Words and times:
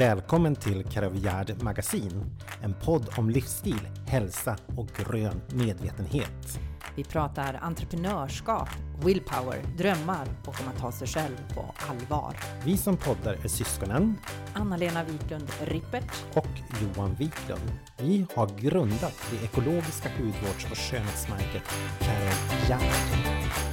Välkommen 0.00 0.56
till 0.56 0.84
Karavjärd 0.84 1.62
Magasin, 1.62 2.24
en 2.62 2.74
podd 2.74 3.08
om 3.16 3.30
livsstil, 3.30 3.88
hälsa 4.06 4.56
och 4.76 4.86
grön 4.86 5.40
medvetenhet. 5.48 6.60
Vi 6.96 7.04
pratar 7.04 7.58
entreprenörskap, 7.62 8.68
willpower, 9.04 9.62
drömmar 9.78 10.26
och 10.46 10.60
om 10.60 10.68
att 10.74 10.80
ta 10.80 10.92
sig 10.92 11.08
själv 11.08 11.36
på 11.54 11.74
allvar. 11.88 12.36
Vi 12.64 12.76
som 12.76 12.96
poddar 12.96 13.36
är 13.44 13.48
syskonen 13.48 14.18
Anna-Lena 14.54 15.04
Wiklund 15.04 15.50
Rippert 15.64 16.24
och 16.34 16.48
Johan 16.82 17.14
Wiklund. 17.14 17.72
Vi 17.98 18.26
har 18.34 18.46
grundat 18.60 19.14
det 19.30 19.44
ekologiska 19.44 20.08
hudvårds 20.18 20.70
och 20.70 20.78
skönhetsmärket 20.78 21.62
Karavjärd. 21.98 23.69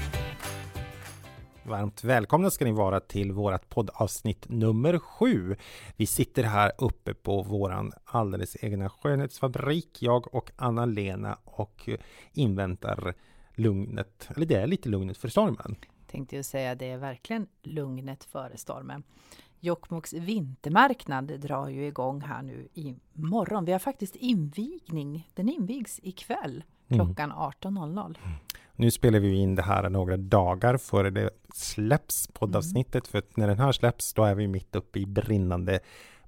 Varmt 1.67 2.03
välkomna 2.03 2.49
ska 2.49 2.65
ni 2.65 2.71
vara 2.71 2.99
till 2.99 3.31
vårt 3.31 3.69
poddavsnitt 3.69 4.49
nummer 4.49 4.99
sju. 4.99 5.55
Vi 5.95 6.05
sitter 6.05 6.43
här 6.43 6.71
uppe 6.77 7.13
på 7.13 7.41
våran 7.41 7.91
alldeles 8.05 8.57
egna 8.63 8.89
skönhetsfabrik, 8.89 10.01
jag 10.01 10.35
och 10.35 10.51
Anna-Lena 10.55 11.37
och 11.43 11.89
inväntar 12.33 13.13
lugnet, 13.55 14.29
eller 14.35 14.45
det 14.45 14.55
är 14.55 14.67
lite 14.67 14.89
lugnet 14.89 15.17
för 15.17 15.27
stormen. 15.27 15.75
Tänkte 16.11 16.35
jag 16.35 16.45
säga, 16.45 16.75
det 16.75 16.85
är 16.91 16.97
verkligen 16.97 17.47
lugnet 17.63 18.23
före 18.23 18.57
stormen. 18.57 19.03
Jokkmokks 19.59 20.13
vintermarknad 20.13 21.39
drar 21.39 21.69
ju 21.69 21.87
igång 21.87 22.21
här 22.21 22.41
nu 22.41 22.67
i 22.73 22.95
morgon. 23.13 23.65
Vi 23.65 23.71
har 23.71 23.79
faktiskt 23.79 24.15
invigning. 24.15 25.29
Den 25.33 25.49
invigs 25.49 25.99
ikväll 26.03 26.63
klockan 26.87 27.31
18.00. 27.31 28.17
Mm. 28.77 28.85
Nu 28.85 28.91
spelar 28.91 29.19
vi 29.19 29.35
in 29.35 29.55
det 29.55 29.61
här 29.61 29.89
några 29.89 30.17
dagar 30.17 30.77
före 30.77 31.09
det 31.09 31.29
släpps 31.53 32.27
poddavsnittet, 32.27 33.13
mm. 33.13 33.23
för 33.23 33.39
när 33.41 33.47
den 33.47 33.59
här 33.59 33.71
släpps, 33.71 34.13
då 34.13 34.23
är 34.23 34.35
vi 34.35 34.47
mitt 34.47 34.75
uppe 34.75 34.99
i 34.99 35.05
brinnande 35.05 35.79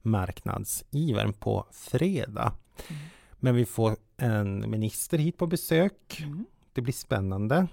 marknadsivern 0.02 1.33
på 1.33 1.66
fredag. 1.72 2.53
Mm. 2.89 3.02
Men 3.39 3.56
vi 3.56 3.66
får 3.66 3.95
en 4.17 4.69
minister 4.69 5.17
hit 5.17 5.38
på 5.38 5.47
besök. 5.47 6.22
Mm. 6.23 6.45
Det 6.73 6.81
blir 6.81 6.94
spännande. 6.94 7.67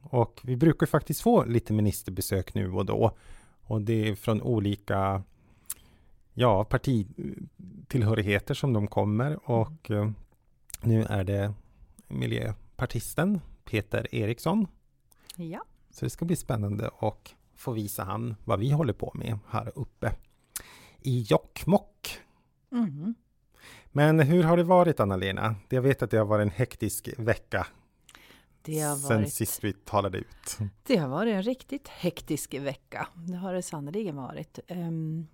Och 0.00 0.40
vi 0.42 0.56
brukar 0.56 0.86
faktiskt 0.86 1.20
få 1.20 1.44
lite 1.44 1.72
ministerbesök 1.72 2.54
nu 2.54 2.72
och 2.72 2.86
då. 2.86 3.16
Och 3.62 3.82
det 3.82 4.08
är 4.08 4.14
från 4.14 4.42
olika 4.42 5.22
ja, 6.34 6.64
partitillhörigheter 6.64 8.54
som 8.54 8.72
de 8.72 8.86
kommer. 8.86 9.50
Och 9.50 9.90
mm. 9.90 10.14
nu 10.82 11.04
är 11.04 11.24
det 11.24 11.52
miljöpartisten 12.08 13.40
Peter 13.70 14.14
Eriksson. 14.14 14.66
Ja. 15.36 15.64
Så 15.90 16.04
det 16.04 16.10
ska 16.10 16.24
bli 16.24 16.36
spännande 16.36 16.90
att 16.98 17.34
få 17.56 17.72
visa 17.72 18.04
han 18.04 18.36
vad 18.44 18.60
vi 18.60 18.70
håller 18.70 18.92
på 18.92 19.12
med 19.14 19.38
här 19.48 19.72
uppe 19.74 20.12
i 21.02 21.20
Jokkmokk. 21.20 22.20
Mm. 22.72 23.14
Men 23.92 24.20
hur 24.20 24.42
har 24.42 24.56
det 24.56 24.64
varit 24.64 25.00
Anna-Lena? 25.00 25.56
Jag 25.68 25.82
vet 25.82 26.02
att 26.02 26.10
det 26.10 26.18
har 26.18 26.24
varit 26.24 26.42
en 26.42 26.50
hektisk 26.50 27.08
vecka 27.18 27.66
det 28.68 28.80
har 28.80 28.96
sen 28.96 29.16
varit, 29.16 29.32
sist 29.32 29.64
vi 29.64 29.72
talade 29.72 30.18
ut. 30.18 30.58
Det 30.82 30.96
har 30.96 31.08
varit 31.08 31.34
en 31.34 31.42
riktigt 31.42 31.88
hektisk 31.88 32.54
vecka. 32.54 33.08
Det 33.14 33.36
har 33.36 33.52
det 33.52 33.62
sannerligen 33.62 34.16
varit. 34.16 34.58
Ehm, 34.66 35.26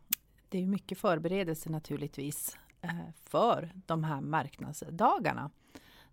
det 0.48 0.63
är 0.63 0.67
mycket 0.67 0.98
förberedelse 0.98 1.71
naturligtvis 1.71 2.57
eh, 2.81 2.91
för 3.25 3.73
de 3.87 4.05
här 4.05 4.21
marknadsdagarna. 4.21 5.51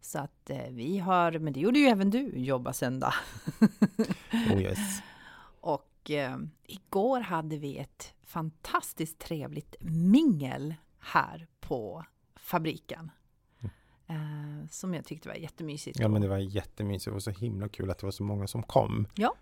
Så 0.02 0.20
att 0.20 0.50
eh, 0.50 0.70
vi 0.72 0.98
har, 0.98 1.32
men 1.40 1.54
det 1.54 1.60
gjorde 1.60 1.80
ju 1.80 1.86
även 1.86 2.10
du, 2.10 2.38
jobba 2.38 2.74
söndag. 2.74 3.14
oh 4.34 4.62
yes. 4.62 5.02
Och 5.62 6.12
eh, 6.12 6.38
igår 6.64 7.20
hade 7.20 7.58
vi 7.58 7.78
ett 7.78 8.14
fantastiskt 8.24 9.20
trevligt 9.20 9.76
mingel 9.82 10.76
här 11.00 11.48
på 11.60 12.06
fabriken. 12.36 13.12
Mm. 13.60 13.72
Eh, 14.62 14.68
som 14.70 14.94
jag 14.94 15.06
tyckte 15.06 15.30
var 15.30 15.36
jättemysigt. 15.36 16.00
Ja 16.00 16.08
men 16.08 16.22
det 16.22 16.28
var 16.28 16.38
jättemysigt. 16.38 17.06
Det 17.06 17.12
var 17.12 17.20
så 17.20 17.32
himla 17.32 17.70
kul 17.70 17.92
att 17.92 17.98
det 17.98 18.06
var 18.06 18.12
så 18.12 18.24
många 18.24 18.48
som 18.48 18.64
kom. 18.64 19.08
Ja. 19.16 19.34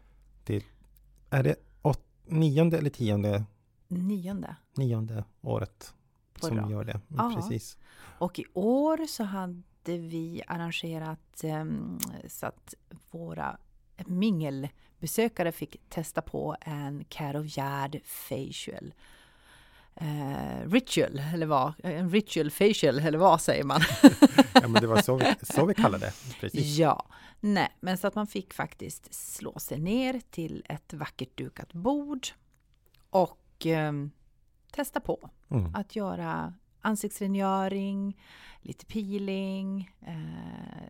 Det, 0.44 0.66
är 1.30 1.44
det 1.44 1.56
åt, 1.82 2.02
nionde 2.26 2.78
eller 2.78 2.90
tionde? 2.90 3.44
Nionde. 3.88 4.56
Nionde 4.78 5.24
året 5.42 5.94
som 6.36 6.56
bra. 6.56 6.72
gör 6.72 6.84
det. 6.84 7.02
Ja. 7.08 7.32
Precis. 7.36 7.78
Och 8.20 8.40
i 8.40 8.46
år 8.54 9.08
så 9.08 9.24
hade 9.24 9.64
hade 9.90 10.02
vi 10.02 10.42
arrangerat 10.48 11.44
um, 11.44 12.00
så 12.28 12.46
att 12.46 12.74
våra 13.12 13.58
mingelbesökare 14.06 15.52
fick 15.52 15.90
testa 15.90 16.22
på 16.22 16.56
en 16.62 17.04
Care 17.04 17.40
of 17.40 17.58
Yard 17.58 18.00
facial. 18.04 18.94
Uh, 20.02 20.72
ritual, 20.72 21.22
eller 21.34 21.46
vad? 21.46 21.74
En 21.84 22.10
ritual 22.10 22.52
facial, 22.52 23.00
eller 23.00 23.18
vad 23.18 23.42
säger 23.42 23.64
man? 23.64 23.82
ja, 24.54 24.68
men 24.68 24.82
det 24.82 24.88
var 24.88 25.02
så 25.02 25.16
vi, 25.16 25.26
så 25.42 25.66
vi 25.66 25.74
kallade 25.74 26.06
det. 26.06 26.40
Precis. 26.40 26.78
Ja, 26.78 27.06
nej, 27.40 27.70
men 27.80 27.98
så 27.98 28.08
att 28.08 28.16
man 28.16 28.28
fick 28.28 28.54
faktiskt 28.54 29.14
slå 29.14 29.60
sig 29.60 29.80
ner 29.80 30.22
till 30.30 30.66
ett 30.70 30.94
vackert 30.94 31.38
dukat 31.38 31.74
bord 31.74 32.28
och 33.10 33.66
um, 33.66 34.12
testa 34.72 35.00
på 35.00 35.30
mm. 35.50 35.76
att 35.76 35.96
göra 35.96 36.54
ansiktsrengöring, 36.82 38.18
lite 38.62 38.86
peeling. 38.86 39.92
Eh, 40.02 40.84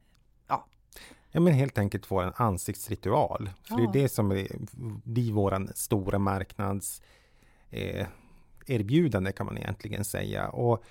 ja. 0.48 0.66
Ja 1.32 1.40
men 1.40 1.54
helt 1.54 1.78
enkelt 1.78 2.06
få 2.06 2.20
en 2.20 2.34
ansiktsritual. 2.36 3.50
För 3.64 3.80
ja. 3.80 3.92
det 3.92 4.00
är 4.00 4.04
det 4.04 4.10
som 4.10 4.32
är, 4.32 4.48
blir 5.04 5.34
våran 5.34 5.70
stora 5.76 6.20
marknads 6.20 7.02
eh, 7.70 8.08
erbjudande 8.66 9.32
kan 9.32 9.46
man 9.46 9.58
egentligen 9.58 10.06
säga. 10.06 10.50
Och 10.50 10.84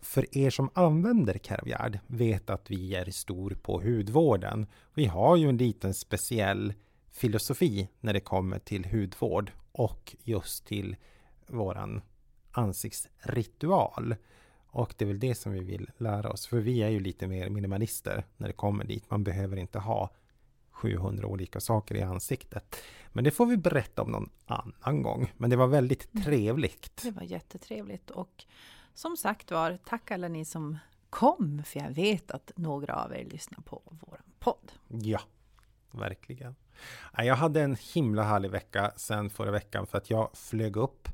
för 0.00 0.38
er 0.38 0.50
som 0.50 0.70
använder 0.74 1.38
Caviard 1.38 1.98
vet 2.06 2.50
att 2.50 2.70
vi 2.70 2.94
är 2.94 3.10
stor 3.10 3.50
på 3.62 3.80
hudvården. 3.80 4.66
Vi 4.94 5.06
har 5.06 5.36
ju 5.36 5.48
en 5.48 5.56
liten 5.56 5.94
speciell 5.94 6.74
filosofi 7.10 7.88
när 8.00 8.12
det 8.12 8.20
kommer 8.20 8.58
till 8.58 8.84
hudvård 8.84 9.52
och 9.72 10.16
just 10.22 10.66
till 10.66 10.96
våran 11.46 12.02
ansiktsritual. 12.52 14.14
Och 14.76 14.94
det 14.96 15.04
är 15.04 15.06
väl 15.06 15.20
det 15.20 15.34
som 15.34 15.52
vi 15.52 15.60
vill 15.60 15.90
lära 15.98 16.30
oss. 16.30 16.46
För 16.46 16.60
vi 16.60 16.82
är 16.82 16.88
ju 16.88 17.00
lite 17.00 17.26
mer 17.26 17.50
minimalister 17.50 18.24
när 18.36 18.46
det 18.46 18.52
kommer 18.52 18.84
dit. 18.84 19.10
Man 19.10 19.24
behöver 19.24 19.56
inte 19.56 19.78
ha 19.78 20.10
700 20.70 21.26
olika 21.26 21.60
saker 21.60 21.94
i 21.94 22.02
ansiktet. 22.02 22.76
Men 23.12 23.24
det 23.24 23.30
får 23.30 23.46
vi 23.46 23.56
berätta 23.56 24.02
om 24.02 24.10
någon 24.10 24.30
annan 24.46 25.02
gång. 25.02 25.32
Men 25.36 25.50
det 25.50 25.56
var 25.56 25.66
väldigt 25.66 26.14
mm. 26.14 26.24
trevligt. 26.24 27.02
Det 27.02 27.10
var 27.10 27.22
jättetrevligt. 27.22 28.10
Och 28.10 28.44
som 28.94 29.16
sagt 29.16 29.50
var, 29.50 29.78
tack 29.84 30.10
alla 30.10 30.28
ni 30.28 30.44
som 30.44 30.78
kom. 31.10 31.62
För 31.66 31.80
jag 31.80 31.90
vet 31.90 32.30
att 32.30 32.52
några 32.56 32.94
av 32.94 33.12
er 33.12 33.24
lyssnar 33.24 33.60
på 33.60 33.82
vår 33.84 34.20
podd. 34.38 34.72
Ja, 34.88 35.20
verkligen. 35.90 36.54
Jag 37.16 37.36
hade 37.36 37.62
en 37.62 37.76
himla 37.94 38.22
härlig 38.22 38.50
vecka 38.50 38.92
sen 38.96 39.30
förra 39.30 39.50
veckan 39.50 39.86
för 39.86 39.98
att 39.98 40.10
jag 40.10 40.30
flög 40.34 40.76
upp 40.76 41.08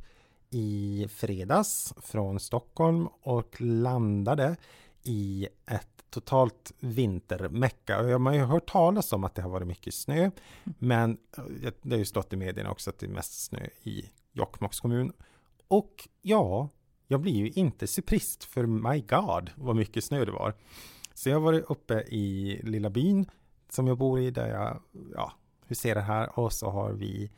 i 0.52 1.06
fredags 1.10 1.94
från 1.96 2.40
Stockholm 2.40 3.08
och 3.22 3.60
landade 3.60 4.56
i 5.02 5.48
ett 5.66 6.04
totalt 6.10 6.72
vintermecka. 6.80 8.00
Och 8.00 8.20
man 8.20 8.32
har 8.32 8.40
ju 8.40 8.46
hört 8.46 8.70
talas 8.70 9.12
om 9.12 9.24
att 9.24 9.34
det 9.34 9.42
har 9.42 9.50
varit 9.50 9.66
mycket 9.66 9.94
snö, 9.94 10.30
men 10.78 11.18
eh, 11.36 11.72
det 11.82 11.90
har 11.90 11.98
ju 11.98 12.04
stått 12.04 12.32
i 12.32 12.36
medierna 12.36 12.70
också 12.70 12.90
att 12.90 12.98
det 12.98 13.06
är 13.06 13.10
mest 13.10 13.44
snö 13.44 13.66
i 13.82 14.10
Jokkmokks 14.32 14.80
kommun. 14.80 15.12
Och 15.68 16.08
ja, 16.22 16.68
jag 17.06 17.20
blir 17.20 17.34
ju 17.34 17.50
inte 17.50 17.86
surprist 17.86 18.44
för 18.44 18.66
my 18.66 19.00
God 19.00 19.50
vad 19.56 19.76
mycket 19.76 20.04
snö 20.04 20.24
det 20.24 20.32
var. 20.32 20.54
Så 21.14 21.28
jag 21.28 21.36
har 21.36 21.40
varit 21.40 21.64
uppe 21.68 21.94
i 21.94 22.60
lilla 22.62 22.90
byn 22.90 23.30
som 23.68 23.86
jag 23.86 23.98
bor 23.98 24.20
i 24.20 24.30
där 24.30 24.48
jag 24.48 24.82
ja, 25.14 25.32
huserar 25.66 26.00
här 26.00 26.38
och 26.38 26.52
så 26.52 26.70
har 26.70 26.92
vi 26.92 27.30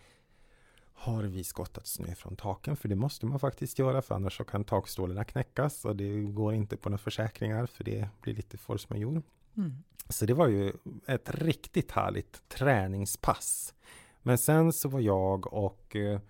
har 0.94 1.22
vi 1.22 1.44
skottat 1.44 1.86
snö 1.86 2.14
från 2.14 2.36
taken, 2.36 2.76
för 2.76 2.88
det 2.88 2.96
måste 2.96 3.26
man 3.26 3.38
faktiskt 3.38 3.78
göra, 3.78 4.02
för 4.02 4.14
annars 4.14 4.36
så 4.36 4.44
kan 4.44 4.64
takstålarna 4.64 5.24
knäckas 5.24 5.84
och 5.84 5.96
det 5.96 6.22
går 6.22 6.54
inte 6.54 6.76
på 6.76 6.88
några 6.88 6.98
försäkringar, 6.98 7.66
för 7.66 7.84
det 7.84 8.08
blir 8.20 8.34
lite 8.34 8.58
force 8.58 8.86
majeure. 8.90 9.22
Mm. 9.56 9.72
Så 10.08 10.26
det 10.26 10.34
var 10.34 10.48
ju 10.48 10.72
ett 11.06 11.34
riktigt 11.34 11.90
härligt 11.90 12.48
träningspass. 12.48 13.74
Men 14.22 14.38
sen 14.38 14.72
så 14.72 14.88
var 14.88 15.00
jag 15.00 15.52
och 15.52 15.96
eh, 15.96 16.20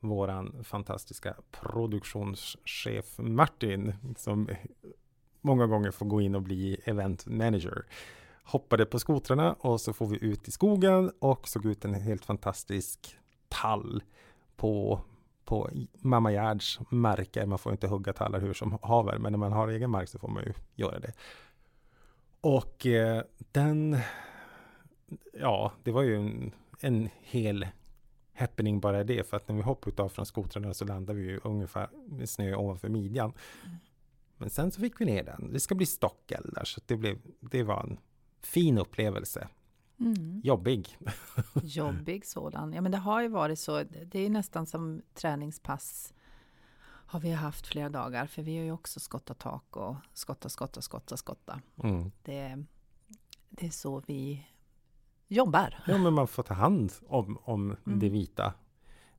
våran 0.00 0.64
fantastiska 0.64 1.34
produktionschef 1.50 3.18
Martin, 3.18 3.94
som 4.16 4.48
många 5.40 5.66
gånger 5.66 5.90
får 5.90 6.06
gå 6.06 6.20
in 6.20 6.34
och 6.34 6.42
bli 6.42 6.80
event 6.84 7.26
manager, 7.26 7.84
hoppade 8.44 8.86
på 8.86 8.98
skotrarna 8.98 9.52
och 9.52 9.80
så 9.80 9.92
får 9.92 10.06
vi 10.06 10.24
ut 10.24 10.48
i 10.48 10.50
skogen 10.50 11.12
och 11.18 11.48
såg 11.48 11.66
ut 11.66 11.84
en 11.84 11.94
helt 11.94 12.24
fantastisk 12.24 13.18
tall 13.48 14.02
på, 14.56 15.00
på 15.44 15.70
Mamma 16.00 16.32
Gerds 16.32 16.80
marker. 16.90 17.46
Man 17.46 17.58
får 17.58 17.72
inte 17.72 17.86
hugga 17.86 18.12
tallar 18.12 18.40
hur 18.40 18.52
som 18.52 18.78
haver, 18.82 19.18
men 19.18 19.32
när 19.32 19.38
man 19.38 19.52
har 19.52 19.68
egen 19.68 19.90
mark 19.90 20.08
så 20.08 20.18
får 20.18 20.28
man 20.28 20.44
ju 20.44 20.52
göra 20.74 20.98
det. 20.98 21.12
Och 22.40 22.86
eh, 22.86 23.22
den, 23.52 23.96
ja, 25.32 25.72
det 25.82 25.90
var 25.90 26.02
ju 26.02 26.16
en, 26.16 26.52
en 26.80 27.08
hel 27.20 27.66
happening 28.34 28.80
bara 28.80 29.04
det, 29.04 29.28
för 29.28 29.36
att 29.36 29.48
när 29.48 29.56
vi 29.56 29.62
hoppade 29.62 30.02
av 30.02 30.08
från 30.08 30.26
skotrarna 30.26 30.74
så 30.74 30.84
landade 30.84 31.18
vi 31.18 31.26
ju 31.26 31.40
ungefär 31.44 31.88
med 32.06 32.28
snö 32.28 32.54
ovanför 32.54 32.88
midjan. 32.88 33.32
Mm. 33.64 33.76
Men 34.36 34.50
sen 34.50 34.70
så 34.70 34.80
fick 34.80 35.00
vi 35.00 35.04
ner 35.04 35.22
den. 35.22 35.52
Det 35.52 35.60
ska 35.60 35.74
bli 35.74 35.86
stockeldar, 35.86 36.64
så 36.64 36.80
det, 36.86 36.96
blev, 36.96 37.18
det 37.40 37.62
var 37.62 37.82
en 37.82 37.98
fin 38.40 38.78
upplevelse. 38.78 39.48
Mm. 40.00 40.40
Jobbig. 40.44 40.98
Jobbig 41.62 42.26
sådan. 42.26 42.72
Ja, 42.72 42.80
men 42.80 42.92
det 42.92 42.98
har 42.98 43.22
ju 43.22 43.28
varit 43.28 43.58
så. 43.58 43.82
Det 43.82 44.18
är 44.18 44.30
nästan 44.30 44.66
som 44.66 45.02
träningspass 45.14 46.14
har 47.06 47.20
vi 47.20 47.30
haft 47.30 47.66
flera 47.66 47.88
dagar, 47.88 48.26
för 48.26 48.42
vi 48.42 48.56
har 48.56 48.64
ju 48.64 48.72
också 48.72 49.00
skottat 49.00 49.38
tak 49.38 49.76
och 49.76 49.96
skotta, 50.12 50.48
skotta, 50.48 50.82
skotta, 50.82 51.16
skotta. 51.16 51.60
Mm. 51.82 52.12
Det, 52.22 52.64
det 53.50 53.66
är 53.66 53.70
så 53.70 54.02
vi 54.06 54.46
jobbar. 55.28 55.82
Ja, 55.86 55.98
men 55.98 56.12
man 56.12 56.28
får 56.28 56.42
ta 56.42 56.54
hand 56.54 56.92
om, 57.06 57.38
om 57.44 57.76
mm. 57.86 57.98
det 57.98 58.08
vita 58.08 58.54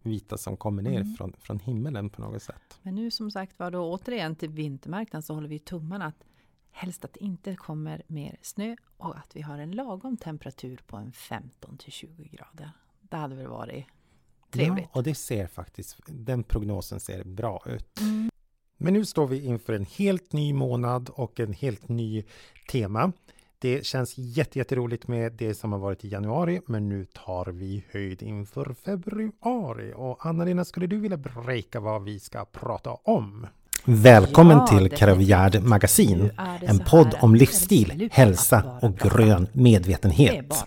vita 0.06 0.38
som 0.38 0.57
kommer 0.57 0.83
ner 0.83 1.01
mm. 1.01 1.13
från, 1.13 1.33
från 1.39 1.60
himmelen 1.60 2.10
på 2.10 2.21
något 2.21 2.42
sätt. 2.42 2.80
Men 2.81 2.95
nu 2.95 3.12
som 3.12 3.31
sagt 3.31 3.60
var 3.60 3.71
då 3.71 3.94
återigen 3.94 4.36
till 4.36 4.50
vintermarknaden 4.50 5.24
så 5.24 5.33
håller 5.33 5.50
vi 5.50 5.60
tummarna 5.60 6.06
att 6.06 6.24
helst 6.75 7.06
att 7.06 7.13
det 7.13 7.24
inte 7.24 7.56
kommer 7.56 8.04
mer 8.07 8.38
snö 8.42 8.75
och 8.98 9.18
att 9.18 9.36
vi 9.36 9.42
har 9.42 9.57
en 9.57 9.72
lagom 9.72 10.18
temperatur 10.18 10.81
på 10.88 10.98
en 10.98 11.12
15 11.12 11.77
till 11.77 11.92
20 11.92 12.24
grader. 12.24 12.72
Det 13.01 13.18
hade 13.18 13.36
väl 13.36 13.48
varit 13.48 13.86
trevligt. 14.50 14.86
Ja, 14.94 15.00
och 15.00 15.04
det 15.04 15.16
ser 15.16 15.48
faktiskt, 15.48 16.00
den 16.06 16.44
prognosen 16.44 17.00
ser 17.00 17.24
bra 17.24 17.63
ut. 17.66 18.00
Mm. 18.01 18.30
Men 18.77 18.94
nu 18.94 19.06
står 19.06 19.27
vi 19.27 19.45
inför 19.45 19.74
en 19.74 19.86
helt 19.86 20.33
ny 20.33 20.54
månad 20.54 21.10
och 21.10 21.39
en 21.39 21.54
helt 21.54 21.89
ny 21.89 22.24
tema. 22.72 23.12
Det 23.60 23.86
känns 23.86 24.18
jätteroligt 24.18 25.07
med 25.07 25.33
det 25.33 25.56
som 25.56 25.71
har 25.71 25.80
varit 25.80 26.06
i 26.06 26.07
januari, 26.07 26.62
men 26.66 26.89
nu 26.89 27.06
tar 27.06 27.45
vi 27.45 27.86
höjd 27.92 28.21
inför 28.21 28.74
februari. 28.74 29.94
Och 29.95 30.25
Anna-Lena, 30.25 30.66
skulle 30.66 30.88
du 30.88 31.00
vilja 31.00 31.18
breaka 31.18 31.80
vad 31.80 32.04
vi 32.04 32.19
ska 32.19 32.45
prata 32.45 32.94
om? 32.94 33.48
Välkommen 33.87 34.57
ja, 34.57 34.67
till 34.67 34.89
Karavjärd 34.89 35.63
Magasin, 35.63 36.31
en 36.61 36.79
podd 36.79 37.15
om 37.21 37.35
livsstil, 37.35 38.09
hälsa 38.11 38.79
och 38.81 38.97
grön 38.97 39.47
medvetenhet. 39.53 40.65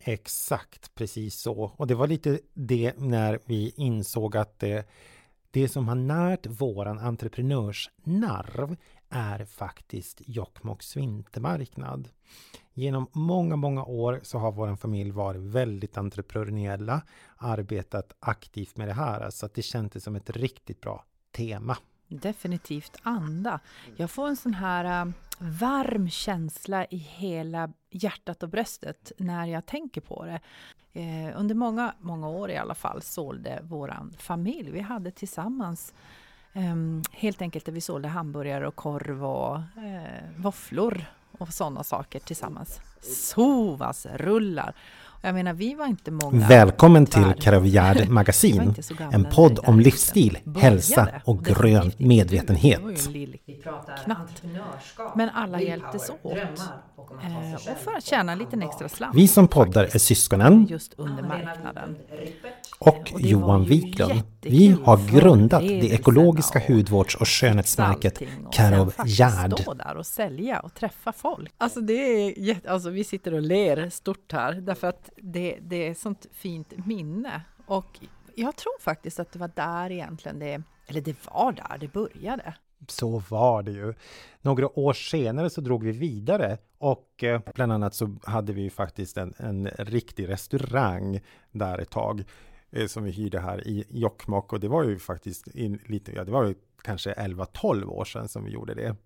Exakt, 0.00 0.94
precis 0.94 1.40
så. 1.40 1.72
Och 1.76 1.86
det 1.86 1.94
var 1.94 2.06
lite 2.06 2.40
det 2.54 2.98
när 2.98 3.38
vi 3.44 3.72
insåg 3.76 4.36
att 4.36 4.58
det, 4.58 4.88
det 5.50 5.68
som 5.68 5.88
har 5.88 5.94
närt 5.94 6.46
våran 6.46 6.98
entreprenörsnerv 6.98 8.76
är 9.10 9.44
faktiskt 9.44 10.22
Jokkmokks 10.26 10.96
vintermarknad. 10.96 12.08
Genom 12.74 13.06
många, 13.12 13.56
många 13.56 13.84
år 13.84 14.20
så 14.22 14.38
har 14.38 14.52
vår 14.52 14.76
familj 14.76 15.10
varit 15.10 15.40
väldigt 15.40 15.96
entreprenöriella, 15.98 17.02
arbetat 17.36 18.12
aktivt 18.20 18.76
med 18.76 18.88
det 18.88 18.94
här, 18.94 19.30
så 19.30 19.46
att 19.46 19.54
det 19.54 19.62
kändes 19.62 20.04
som 20.04 20.16
ett 20.16 20.30
riktigt 20.30 20.80
bra 20.80 21.04
tema. 21.32 21.76
Definitivt 22.08 22.96
anda. 23.02 23.60
Jag 23.96 24.10
får 24.10 24.28
en 24.28 24.36
sån 24.36 24.54
här 24.54 25.06
äh, 25.06 25.12
varm 25.38 26.10
känsla 26.10 26.84
i 26.84 26.96
hela 26.96 27.72
hjärtat 27.90 28.42
och 28.42 28.48
bröstet 28.48 29.12
när 29.18 29.46
jag 29.46 29.66
tänker 29.66 30.00
på 30.00 30.24
det. 30.24 30.40
Eh, 31.00 31.40
under 31.40 31.54
många, 31.54 31.94
många 32.00 32.28
år 32.28 32.50
i 32.50 32.56
alla 32.56 32.74
fall 32.74 33.02
sålde 33.02 33.60
våran 33.62 34.14
familj. 34.18 34.70
Vi 34.70 34.80
hade 34.80 35.10
tillsammans 35.10 35.94
um, 36.54 37.02
helt 37.12 37.42
enkelt 37.42 37.64
där 37.64 37.72
vi 37.72 37.80
sålde 37.80 38.08
hamburgare 38.08 38.68
och 38.68 38.76
korv 38.76 39.24
och 39.24 39.56
uh, 39.56 40.36
våfflor 40.36 41.04
och 41.38 41.48
sådana 41.48 41.84
saker 41.84 42.20
tillsammans. 42.20 42.80
Sovas 43.00 44.06
rullar 44.06 44.74
jag 45.20 45.34
menar, 45.34 45.52
vi 45.52 45.74
var 45.74 45.86
inte 45.86 46.10
många. 46.10 46.48
Välkommen 46.48 47.06
till 47.06 47.34
Karavjärd 47.40 48.08
Magasin, 48.08 48.74
en 49.12 49.24
podd 49.24 49.58
om 49.66 49.80
livsstil, 49.80 50.38
hälsa 50.56 51.08
och 51.24 51.44
grön 51.44 51.92
medvetenhet. 51.98 52.80
Knappt. 54.04 54.42
Men 55.14 55.28
alla 55.30 55.60
hjälptes 55.60 56.10
åt. 56.22 56.36
Eh, 56.36 57.54
och 57.54 57.78
för 57.84 57.96
att 57.96 58.04
tjäna 58.04 58.32
en 58.32 58.38
liten 58.38 58.62
extra 58.62 58.88
slant. 58.88 59.16
Vi 59.16 59.28
som 59.28 59.48
poddar 59.48 59.84
är 59.84 59.98
syskonen. 59.98 60.66
Just 60.70 60.94
under 60.96 61.22
marknaden. 61.22 61.96
Och 62.78 63.12
Johan 63.18 63.64
Wiklund. 63.64 64.22
Vi 64.40 64.76
har 64.84 65.10
grundat 65.12 65.62
det 65.62 65.92
ekologiska 65.92 66.62
hudvårds 66.68 67.14
och 67.14 67.28
skönhetsmärket 67.28 68.22
Karavjärd. 68.52 69.60
stå 69.60 69.74
där 69.74 69.96
och 69.96 70.06
sälja 70.06 70.60
och 70.60 70.74
träffa 70.74 71.12
folk. 71.12 71.52
Alltså 71.58 71.80
det 71.80 71.92
är 71.92 72.38
jätte, 72.38 72.70
alltså 72.70 72.90
vi 72.90 73.04
sitter 73.04 73.34
och 73.34 73.42
ler 73.42 73.90
stort 73.90 74.32
här 74.32 74.52
därför 74.52 74.86
att 74.86 75.10
det, 75.16 75.58
det 75.60 75.88
är 75.88 75.94
sånt 75.94 76.26
fint 76.32 76.86
minne. 76.86 77.42
Och 77.66 78.00
jag 78.34 78.56
tror 78.56 78.80
faktiskt 78.80 79.20
att 79.20 79.32
det 79.32 79.38
var 79.38 79.50
där 79.54 79.90
egentligen 79.90 80.38
det, 80.38 80.62
eller 80.86 81.00
det 81.00 81.16
var 81.26 81.52
där 81.52 81.78
det 81.80 81.92
började. 81.92 82.54
Så 82.88 83.22
var 83.28 83.62
det 83.62 83.70
ju. 83.70 83.94
Några 84.42 84.78
år 84.78 84.92
senare 84.92 85.50
så 85.50 85.60
drog 85.60 85.84
vi 85.84 85.92
vidare 85.92 86.58
och 86.78 87.24
eh, 87.24 87.40
bland 87.54 87.72
annat 87.72 87.94
så 87.94 88.16
hade 88.24 88.52
vi 88.52 88.70
faktiskt 88.70 89.16
en, 89.16 89.34
en 89.36 89.66
riktig 89.66 90.28
restaurang 90.28 91.20
där 91.52 91.78
ett 91.78 91.90
tag 91.90 92.24
som 92.86 93.04
vi 93.04 93.10
hyrde 93.10 93.40
här 93.40 93.68
i 93.68 93.84
Jokkmokk 93.90 94.52
och 94.52 94.60
det 94.60 94.68
var 94.68 94.84
ju 94.84 94.98
faktiskt 94.98 95.46
in, 95.46 95.78
lite, 95.86 96.12
ja, 96.12 96.24
det 96.24 96.32
var 96.32 96.44
ju 96.44 96.54
kanske 96.82 97.12
11-12 97.12 97.84
år 97.84 98.04
sedan 98.04 98.28
som 98.28 98.44
vi 98.44 98.50
gjorde 98.50 98.74
det. 98.74 98.96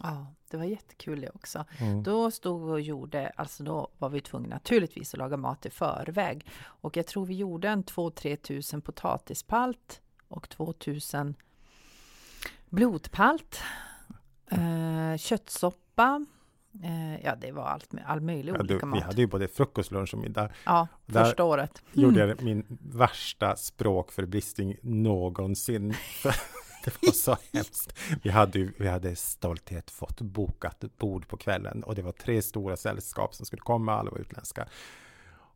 Ja, 0.00 0.34
det 0.50 0.56
var 0.56 0.64
jättekul 0.64 1.20
det 1.20 1.30
också. 1.30 1.64
Mm. 1.78 2.02
Då 2.02 2.30
stod 2.30 2.66
vi 2.66 2.72
och 2.72 2.80
gjorde, 2.80 3.28
alltså 3.28 3.64
då 3.64 3.88
var 3.98 4.08
vi 4.08 4.20
tvungna 4.20 4.48
naturligtvis 4.48 5.14
att 5.14 5.18
laga 5.18 5.36
mat 5.36 5.66
i 5.66 5.70
förväg. 5.70 6.46
Och 6.60 6.96
jag 6.96 7.06
tror 7.06 7.26
vi 7.26 7.34
gjorde 7.34 7.68
en 7.68 7.84
2-3 7.84 8.36
tusen 8.36 8.80
potatispalt 8.80 10.00
och 10.28 10.48
2 10.48 10.72
tusen 10.72 11.34
blodpalt, 12.68 13.60
eh, 14.50 15.16
köttsoppa, 15.16 16.26
eh, 16.82 17.24
ja 17.24 17.36
det 17.36 17.52
var 17.52 17.62
allt 17.62 17.90
all 18.06 18.20
möjlig 18.20 18.52
ja, 18.52 18.58
olika 18.60 18.78
du, 18.78 18.86
mat. 18.86 18.98
Vi 18.98 19.02
hade 19.02 19.20
ju 19.20 19.26
både 19.26 19.48
frukost, 19.48 19.90
lunch 19.90 20.14
och 20.14 20.20
middag. 20.20 20.50
Ja, 20.64 20.88
Där 21.06 21.24
första 21.24 21.44
året. 21.44 21.82
Mm. 21.86 22.04
gjorde 22.04 22.26
jag 22.26 22.42
min 22.42 22.78
värsta 22.80 23.56
språkförbistring 23.56 24.76
någonsin. 24.82 25.88
det 26.84 27.02
var 27.02 27.12
så 27.12 27.36
hemskt. 27.52 27.98
Vi 28.22 28.30
hade, 28.30 28.70
vi 28.78 28.88
hade 28.88 29.16
stolthet 29.16 29.90
fått 29.90 30.20
bokat 30.20 30.84
bord 30.98 31.28
på 31.28 31.36
kvällen 31.36 31.82
och 31.82 31.94
det 31.94 32.02
var 32.02 32.12
tre 32.12 32.42
stora 32.42 32.76
sällskap 32.76 33.34
som 33.34 33.46
skulle 33.46 33.62
komma, 33.62 33.92
alla 33.92 34.10
var 34.10 34.18
utländska. 34.18 34.68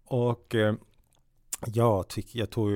Och 0.04 0.54
eh, 0.54 0.74
jag, 1.66 2.08
tyck, 2.08 2.34
jag 2.34 2.50
tog 2.50 2.70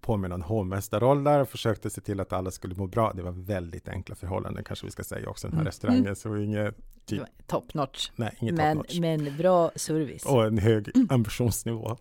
på 0.00 0.16
mig 0.16 0.30
någon 0.30 0.42
hovmästarroll 0.42 1.24
där 1.24 1.40
och 1.40 1.48
försökte 1.48 1.90
se 1.90 2.00
till 2.00 2.20
att 2.20 2.32
alla 2.32 2.50
skulle 2.50 2.74
må 2.74 2.86
bra. 2.86 3.12
Det 3.12 3.22
var 3.22 3.32
väldigt 3.32 3.88
enkla 3.88 4.14
förhållanden 4.14 4.64
kanske 4.64 4.86
vi 4.86 4.92
ska 4.92 5.04
säga 5.04 5.28
också, 5.28 5.46
den 5.46 5.54
här 5.54 5.60
mm. 5.60 5.66
restaurangen. 5.66 6.02
Mm. 6.02 6.16
Så 6.16 6.36
inget 6.36 6.74
typ, 7.06 7.22
top 7.46 7.74
notch. 7.74 8.10
Nej, 8.16 8.36
inget 8.40 8.54
men, 8.54 8.76
top 8.76 8.86
notch. 8.86 8.98
Men 9.00 9.36
bra 9.36 9.70
service. 9.76 10.26
Och 10.26 10.44
en 10.44 10.58
hög 10.58 10.90
mm. 10.94 11.08
ambitionsnivå. 11.10 11.96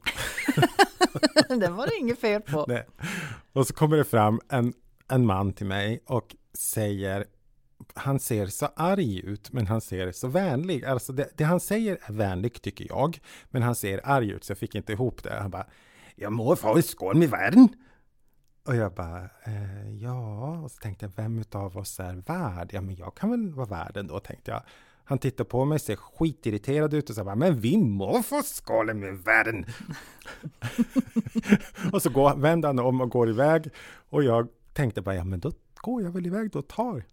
den 1.50 1.76
var 1.76 1.88
det 1.88 1.96
inget 2.00 2.20
fel 2.20 2.42
på. 2.42 2.66
Nej. 2.68 2.86
Och 3.54 3.68
så 3.68 3.74
kommer 3.74 3.98
det 3.98 4.04
fram 4.04 4.40
en 4.50 4.74
en 5.08 5.26
man 5.26 5.54
till 5.54 5.68
mig 5.68 6.04
och 6.06 6.36
säger 6.54 7.26
han 7.94 8.20
ser 8.20 8.48
så 8.48 8.66
arg 8.76 9.20
ut, 9.20 9.52
men 9.52 9.68
han 9.68 9.82
ser 9.82 10.12
så 10.12 10.28
vänlig. 10.28 10.86
Alltså 10.86 11.14
det, 11.14 11.30
det, 11.36 11.44
han 11.44 11.60
säger 11.60 11.98
är 12.02 12.14
vänligt 12.14 12.62
tycker 12.62 12.88
jag, 12.90 13.20
men 13.50 13.62
han 13.62 13.76
ser 13.76 14.02
arg 14.04 14.32
ut 14.32 14.44
så 14.44 14.52
jag 14.52 14.58
fick 14.58 14.76
inte 14.76 14.94
ihop 14.94 15.24
det. 15.24 15.34
Han 15.34 15.52
bara, 15.52 15.68
jag 16.20 16.34
må 16.34 16.56
få 16.56 16.82
skål 16.82 17.18
med 17.18 17.30
världen. 17.30 17.70
Och 18.66 18.76
jag 18.76 18.94
bara, 18.94 19.24
eh, 19.44 19.96
ja, 20.02 20.50
och 20.60 20.72
så 20.72 20.78
tänkte 20.78 21.06
jag, 21.06 21.12
vem 21.16 21.44
av 21.52 21.78
oss 21.78 22.00
är 22.00 22.14
värd? 22.14 22.70
Ja, 22.74 22.82
men 22.82 22.96
jag 22.96 23.16
kan 23.16 23.32
väl 23.32 23.54
vara 23.54 23.68
värden 23.68 24.08
då, 24.08 24.20
tänkte 24.20 24.52
jag. 24.52 24.62
Han 25.04 25.18
tittar 25.18 25.44
på 25.44 25.66
mig, 25.66 25.80
ser 25.80 25.96
skitirriterad 25.96 26.94
ut 26.94 27.10
och 27.10 27.16
så 27.16 27.24
bara, 27.24 27.36
men 27.36 27.60
vi 27.60 27.78
må 27.78 28.24
få 28.24 28.42
skålen 28.44 29.00
med 29.00 29.18
världen. 29.18 29.66
och 31.94 32.02
så 32.02 32.10
går, 32.10 32.36
vänder 32.36 32.70
han 32.70 32.80
om 32.80 33.02
och 33.02 33.10
går 33.10 33.30
iväg 33.30 33.70
och 34.10 34.24
jag 34.24 34.48
tänkte 34.74 35.02
bara, 35.02 35.16
ja 35.16 35.24
men 35.24 35.40
då 35.40 35.52
går 35.76 36.04
jag 36.04 36.12
väl 36.12 36.26
iväg 36.26 36.52
då 36.52 36.60
och 36.60 36.68
tar. 36.68 37.04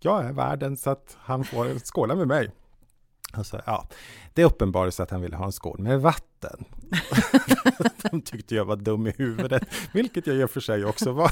Jag 0.00 0.24
är 0.24 0.32
värden 0.32 0.76
så 0.76 0.90
att 0.90 1.16
han 1.20 1.44
får 1.44 1.78
skåla 1.78 2.14
med 2.14 2.28
mig. 2.28 2.50
Alltså, 3.32 3.62
ja, 3.66 3.86
det 4.34 4.44
uppenbarade 4.44 4.92
sig 4.92 5.02
att 5.02 5.10
han 5.10 5.22
ville 5.22 5.36
ha 5.36 5.44
en 5.44 5.52
skål 5.52 5.78
med 5.78 6.00
vatten. 6.00 6.64
De 8.10 8.22
tyckte 8.22 8.54
jag 8.54 8.64
var 8.64 8.76
dum 8.76 9.06
i 9.06 9.10
huvudet, 9.10 9.62
vilket 9.92 10.26
jag 10.26 10.36
i 10.36 10.44
och 10.44 10.50
för 10.50 10.60
sig 10.60 10.84
också 10.84 11.12
var. 11.12 11.30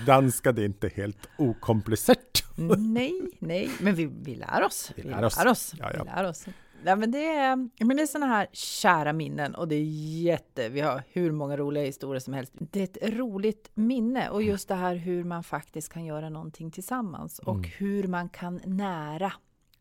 Danskade 0.06 0.64
inte 0.64 0.88
helt 0.88 1.28
okomplicerat. 1.38 2.44
nej, 2.78 3.22
nej, 3.38 3.70
men 3.80 3.94
vi, 3.94 4.06
vi 4.22 4.34
lär 4.34 4.62
oss. 4.62 4.92
Vi 4.96 5.02
lär 5.02 5.24
oss. 5.24 5.38
Vi 5.38 5.44
lär 5.44 5.50
oss. 5.50 5.74
Ja, 5.78 5.90
ja. 5.94 6.04
Vi 6.04 6.10
lär 6.10 6.24
oss. 6.24 6.46
Ja, 6.84 6.96
men 6.96 7.10
det, 7.10 7.26
är, 7.26 7.56
men 7.84 7.96
det 7.96 8.02
är 8.02 8.06
sådana 8.06 8.26
här 8.26 8.46
kära 8.52 9.12
minnen 9.12 9.54
och 9.54 9.68
det 9.68 9.74
är 9.74 9.84
jätte, 10.22 10.68
vi 10.68 10.80
har 10.80 11.02
hur 11.08 11.32
många 11.32 11.56
roliga 11.56 11.84
historier 11.84 12.20
som 12.20 12.34
helst. 12.34 12.52
Det 12.58 12.80
är 12.80 12.84
ett 12.84 13.14
roligt 13.14 13.70
minne 13.74 14.30
och 14.30 14.42
just 14.42 14.68
det 14.68 14.74
här 14.74 14.94
hur 14.94 15.24
man 15.24 15.44
faktiskt 15.44 15.92
kan 15.92 16.04
göra 16.04 16.28
någonting 16.28 16.70
tillsammans 16.70 17.38
och 17.38 17.54
mm. 17.54 17.70
hur 17.76 18.08
man 18.08 18.28
kan 18.28 18.60
nära 18.64 19.32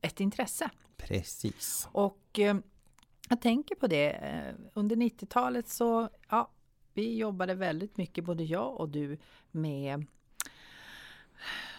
ett 0.06 0.20
intresse. 0.20 0.70
Precis. 0.98 1.88
Och 1.92 2.40
eh, 2.40 2.56
Jag 3.30 3.42
tänker 3.42 3.76
på 3.76 3.88
det. 3.88 4.10
eh, 4.12 4.54
Under 4.74 4.96
90-talet 4.96 5.68
så, 5.70 6.10
ja, 6.30 6.52
vi 6.94 7.18
jobbade 7.18 7.54
väldigt 7.56 7.98
mycket, 7.98 8.24
både 8.24 8.44
jag 8.44 8.80
och 8.80 8.90
du, 8.90 9.18
med 9.52 10.06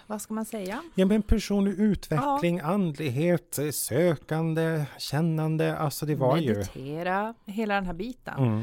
vad 0.06 0.22
ska 0.22 0.34
man 0.34 0.44
säga? 0.44 0.82
Ja, 0.94 1.06
men 1.06 1.22
personlig 1.22 1.72
utveckling, 1.78 2.60
andlighet, 2.60 3.58
eh, 3.58 3.70
sökande, 3.70 4.84
kännande, 4.98 5.76
alltså 5.78 6.06
det 6.06 6.14
var 6.14 6.36
ju... 6.36 6.52
Meditera, 6.54 7.34
hela 7.44 7.74
den 7.74 7.86
här 7.86 7.92
biten. 7.94 8.38
Mm. 8.38 8.60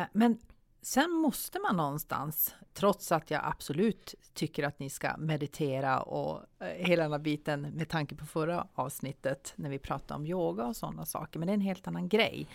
Eh, 0.00 0.06
Men 0.12 0.38
sen 0.82 1.10
måste 1.10 1.58
man 1.58 1.76
någonstans, 1.76 2.54
trots 2.72 3.12
att 3.12 3.30
jag 3.30 3.40
absolut 3.44 4.14
tycker 4.34 4.64
att 4.64 4.78
ni 4.78 4.90
ska 4.90 5.16
meditera 5.16 6.00
och 6.00 6.42
eh, 6.60 6.66
hela 6.86 7.02
den 7.02 7.12
här 7.12 7.18
biten 7.18 7.60
med 7.62 7.88
tanke 7.88 8.14
på 8.14 8.26
förra 8.26 8.66
avsnittet 8.74 9.52
när 9.56 9.70
vi 9.70 9.78
pratade 9.78 10.14
om 10.14 10.26
yoga 10.26 10.66
och 10.66 10.76
sådana 10.76 11.06
saker, 11.06 11.38
men 11.38 11.46
det 11.46 11.52
är 11.52 11.54
en 11.54 11.60
helt 11.60 11.88
annan 11.88 12.08
grej. 12.08 12.48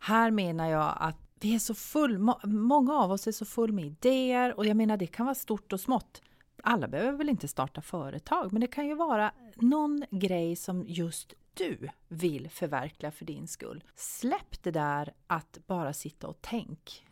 Här 0.00 0.30
menar 0.30 0.70
jag 0.70 0.96
att 1.00 1.16
vi 1.40 1.54
är 1.54 1.58
så 1.58 1.74
full, 1.74 2.18
må- 2.18 2.40
många 2.44 2.94
av 2.94 3.12
oss 3.12 3.26
är 3.26 3.32
så 3.32 3.44
full 3.44 3.72
med 3.72 3.84
idéer 3.86 4.58
och 4.58 4.66
jag 4.66 4.76
menar 4.76 4.96
det 4.96 5.06
kan 5.06 5.26
vara 5.26 5.34
stort 5.34 5.72
och 5.72 5.80
smått. 5.80 6.22
Alla 6.62 6.88
behöver 6.88 7.18
väl 7.18 7.28
inte 7.28 7.48
starta 7.48 7.80
företag, 7.80 8.52
men 8.52 8.60
det 8.60 8.66
kan 8.66 8.86
ju 8.86 8.94
vara 8.94 9.32
någon 9.56 10.04
grej 10.10 10.56
som 10.56 10.84
just 10.86 11.34
du 11.54 11.88
vill 12.08 12.50
förverkliga 12.50 13.10
för 13.10 13.24
din 13.24 13.48
skull. 13.48 13.84
Släpp 13.94 14.62
det 14.62 14.70
där 14.70 15.12
att 15.26 15.58
bara 15.66 15.92
sitta 15.92 16.26
och 16.28 16.38
tänk, 16.40 17.04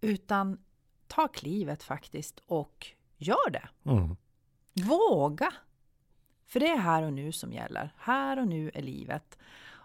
utan 0.00 0.58
ta 1.06 1.28
klivet 1.28 1.82
faktiskt 1.82 2.42
och 2.46 2.86
gör 3.16 3.50
det. 3.50 3.68
Mm. 3.84 4.16
Våga! 4.88 5.52
För 6.46 6.60
det 6.60 6.68
är 6.68 6.76
här 6.76 7.02
och 7.02 7.12
nu 7.12 7.32
som 7.32 7.52
gäller. 7.52 7.94
Här 7.96 8.38
och 8.38 8.48
nu 8.48 8.70
är 8.74 8.82
livet. 8.82 9.38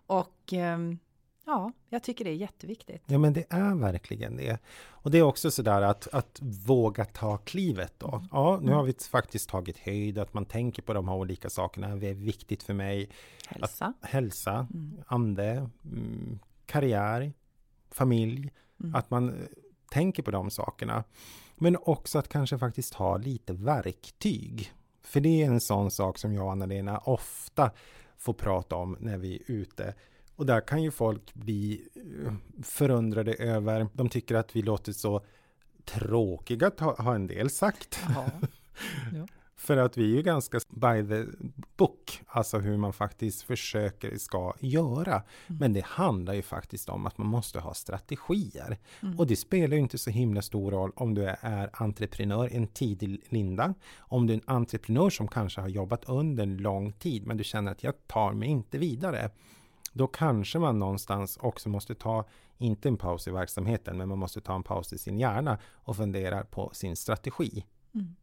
Och 0.08 0.54
ehm, 0.54 1.00
ja, 1.46 1.72
jag 1.90 2.04
tycker 2.04 2.26
det 2.26 2.32
är 2.32 2.36
jätteviktigt. 2.36 3.04
Ja, 3.06 3.18
men 3.18 3.34
det 3.34 3.46
är 3.50 3.76
verkligen 3.76 4.38
det. 4.38 4.60
Och 4.88 5.12
det 5.12 5.18
är 5.18 5.22
också 5.22 5.52
sådär 5.52 5.82
att, 5.82 6.08
att 6.14 6.40
våga 6.42 7.06
ta 7.06 7.38
klivet 7.38 7.94
då. 7.98 8.24
Ja, 8.32 8.60
nu 8.62 8.72
har 8.72 8.84
vi 8.84 8.94
faktiskt 8.94 9.50
tagit 9.50 9.78
höjd, 9.78 10.18
att 10.18 10.34
man 10.34 10.46
tänker 10.46 10.82
på 10.82 10.94
de 10.94 11.08
här 11.08 11.16
olika 11.16 11.50
sakerna. 11.50 11.96
Det 11.96 12.10
är 12.10 12.14
viktigt 12.14 12.64
för 12.64 12.74
mig. 12.74 13.10
Hälsa. 13.48 13.94
Hälsa, 14.02 14.68
ande, 15.08 15.70
mm, 15.86 16.40
karriär, 16.66 17.34
familj. 17.92 18.52
Att 18.94 19.10
man 19.10 19.48
tänker 19.90 20.24
på 20.24 20.32
de 20.32 20.50
sakerna. 20.50 21.04
Men 21.56 21.78
också 21.82 22.20
att 22.20 22.30
kanske 22.30 22.58
faktiskt 22.58 22.94
ha 22.94 23.18
lite 23.18 23.54
verktyg. 23.54 24.74
För 25.04 25.20
det 25.20 25.42
är 25.42 25.46
en 25.46 25.60
sån 25.60 25.92
sak 25.92 26.18
som 26.18 26.34
jag 26.34 26.46
och 26.46 26.52
Anna-Lena 26.52 26.98
ofta 26.98 27.72
får 28.18 28.34
prata 28.34 28.76
om 28.76 28.98
när 29.00 29.18
vi 29.18 29.36
är 29.36 29.52
ute. 29.52 29.94
Och 30.36 30.46
där 30.46 30.62
kan 30.62 30.84
ju 30.84 30.92
folk 30.92 31.34
bli 31.34 31.88
eh, 31.96 32.34
förundrade 32.64 33.34
över, 33.34 33.88
de 33.94 34.10
tycker 34.10 34.36
att 34.36 34.56
vi 34.56 34.62
låter 34.62 34.92
så 34.92 35.26
tråkiga, 35.86 36.72
har 36.78 37.16
en 37.16 37.28
del 37.28 37.50
sagt. 37.50 38.00
Ja. 38.16 38.26
För 39.66 39.78
att 39.78 39.98
vi 39.98 40.12
är 40.12 40.16
ju 40.16 40.22
ganska 40.22 40.60
by 40.70 41.08
the 41.08 41.26
book, 41.78 42.22
alltså 42.28 42.60
hur 42.60 42.78
man 42.78 42.94
faktiskt 42.94 43.42
försöker 43.44 44.18
ska 44.18 44.54
göra. 44.60 45.24
Men 45.48 45.74
det 45.74 45.86
handlar 45.86 46.34
ju 46.34 46.42
faktiskt 46.42 46.90
om 46.90 47.06
att 47.06 47.18
man 47.18 47.28
måste 47.28 47.60
ha 47.60 47.74
strategier. 47.74 48.78
Och 49.18 49.28
det 49.28 49.36
spelar 49.36 49.76
ju 49.76 49.82
inte 49.82 49.98
så 49.98 50.10
himla 50.10 50.42
stor 50.42 50.72
roll 50.72 50.92
om 50.96 51.14
du 51.14 51.24
är 51.42 51.70
entreprenör, 51.74 52.50
en 52.52 52.68
tidig 52.68 53.22
linda. 53.30 53.74
Om 53.98 54.28
du 54.28 54.34
är 54.34 54.38
en 54.38 54.56
entreprenör 54.56 55.10
som 55.10 55.28
kanske 55.28 55.62
har 55.62 55.68
jobbat 55.68 56.10
under 56.10 56.44
en 56.44 56.58
lång 56.58 56.94
tid, 56.94 57.28
men 57.28 57.38
du 57.38 57.44
känner 57.44 57.72
att 57.72 57.84
jag 57.84 58.08
tar 58.08 58.34
mig 58.34 58.50
inte 58.50 58.78
vidare. 58.78 59.30
Då 59.94 60.08
kanske 60.08 60.60
man 60.60 60.80
någonstans 60.80 61.38
också 61.42 61.70
måste 61.70 61.96
ta, 61.96 62.26
inte 62.58 62.88
en 62.88 62.98
paus 62.98 63.28
i 63.28 63.32
verksamheten, 63.32 63.98
men 63.98 64.10
man 64.10 64.20
måste 64.20 64.42
ta 64.42 64.56
en 64.56 64.64
paus 64.64 64.94
i 64.94 64.98
sin 64.98 65.20
hjärna 65.20 65.58
och 65.74 65.96
fundera 65.96 66.44
på 66.44 66.70
sin 66.74 66.96
strategi. 66.96 67.66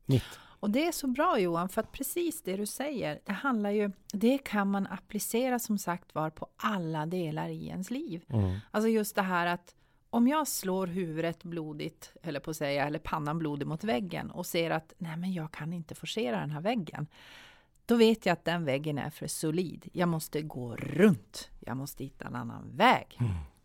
Mitt 0.06 0.38
Och 0.62 0.70
det 0.70 0.86
är 0.86 0.92
så 0.92 1.06
bra 1.06 1.38
Johan, 1.38 1.68
för 1.68 1.80
att 1.80 1.92
precis 1.92 2.42
det 2.42 2.56
du 2.56 2.66
säger, 2.66 3.20
det 3.24 3.32
handlar 3.32 3.70
ju, 3.70 3.90
det 4.12 4.38
kan 4.38 4.70
man 4.70 4.86
applicera 4.86 5.58
som 5.58 5.78
sagt 5.78 6.14
var 6.14 6.30
på 6.30 6.46
alla 6.56 7.06
delar 7.06 7.48
i 7.48 7.66
ens 7.66 7.90
liv. 7.90 8.24
Mm. 8.28 8.58
Alltså 8.70 8.88
just 8.88 9.14
det 9.14 9.22
här 9.22 9.46
att 9.46 9.74
om 10.10 10.28
jag 10.28 10.48
slår 10.48 10.86
huvudet 10.86 11.42
blodigt, 11.42 12.12
eller 12.22 12.40
på 12.40 12.50
att 12.50 12.56
säga, 12.56 12.86
eller 12.86 12.98
pannan 12.98 13.38
blodig 13.38 13.66
mot 13.66 13.84
väggen 13.84 14.30
och 14.30 14.46
ser 14.46 14.70
att 14.70 14.94
nej 14.98 15.16
men 15.16 15.32
jag 15.32 15.52
kan 15.52 15.72
inte 15.72 15.94
forcera 15.94 16.40
den 16.40 16.50
här 16.50 16.60
väggen. 16.60 17.06
Då 17.86 17.96
vet 17.96 18.26
jag 18.26 18.32
att 18.32 18.44
den 18.44 18.64
väggen 18.64 18.98
är 18.98 19.10
för 19.10 19.26
solid. 19.26 19.88
Jag 19.92 20.08
måste 20.08 20.42
gå 20.42 20.76
runt. 20.76 21.50
Jag 21.60 21.76
måste 21.76 22.04
hitta 22.04 22.26
en 22.26 22.34
annan 22.34 22.76
väg. 22.76 23.18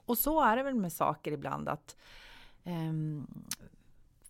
Och 0.06 0.18
så 0.18 0.44
är 0.44 0.58
det 0.58 0.64
väl 0.64 0.76
med 0.76 0.94
saker 0.94 1.32
ibland 1.32 1.70
att 1.70 1.96
ehm, 2.64 3.28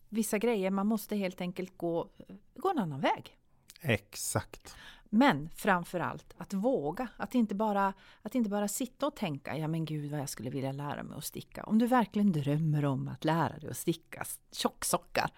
vissa 0.09 0.37
grejer, 0.37 0.71
man 0.71 0.87
måste 0.87 1.15
helt 1.15 1.41
enkelt 1.41 1.77
gå, 1.77 2.09
gå 2.55 2.69
en 2.69 2.79
annan 2.79 3.01
väg. 3.01 3.37
Exakt. 3.81 4.75
Men 5.09 5.49
framför 5.49 5.99
allt 5.99 6.33
att 6.37 6.53
våga, 6.53 7.07
att 7.17 7.35
inte, 7.35 7.55
bara, 7.55 7.93
att 8.21 8.35
inte 8.35 8.49
bara 8.49 8.67
sitta 8.67 9.07
och 9.07 9.15
tänka, 9.15 9.57
ja 9.57 9.67
men 9.67 9.85
gud 9.85 10.11
vad 10.11 10.19
jag 10.19 10.29
skulle 10.29 10.49
vilja 10.49 10.71
lära 10.71 11.03
mig 11.03 11.17
att 11.17 11.25
sticka. 11.25 11.63
Om 11.63 11.79
du 11.79 11.87
verkligen 11.87 12.31
drömmer 12.31 12.85
om 12.85 13.07
att 13.07 13.25
lära 13.25 13.59
dig 13.59 13.69
att 13.69 13.77
sticka 13.77 14.25
tjocksockar, 14.51 15.31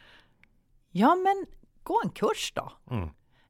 ja 0.92 1.16
men 1.16 1.46
gå 1.84 2.02
en 2.04 2.10
kurs 2.10 2.54
då. 2.56 2.72
Mm. 2.92 3.10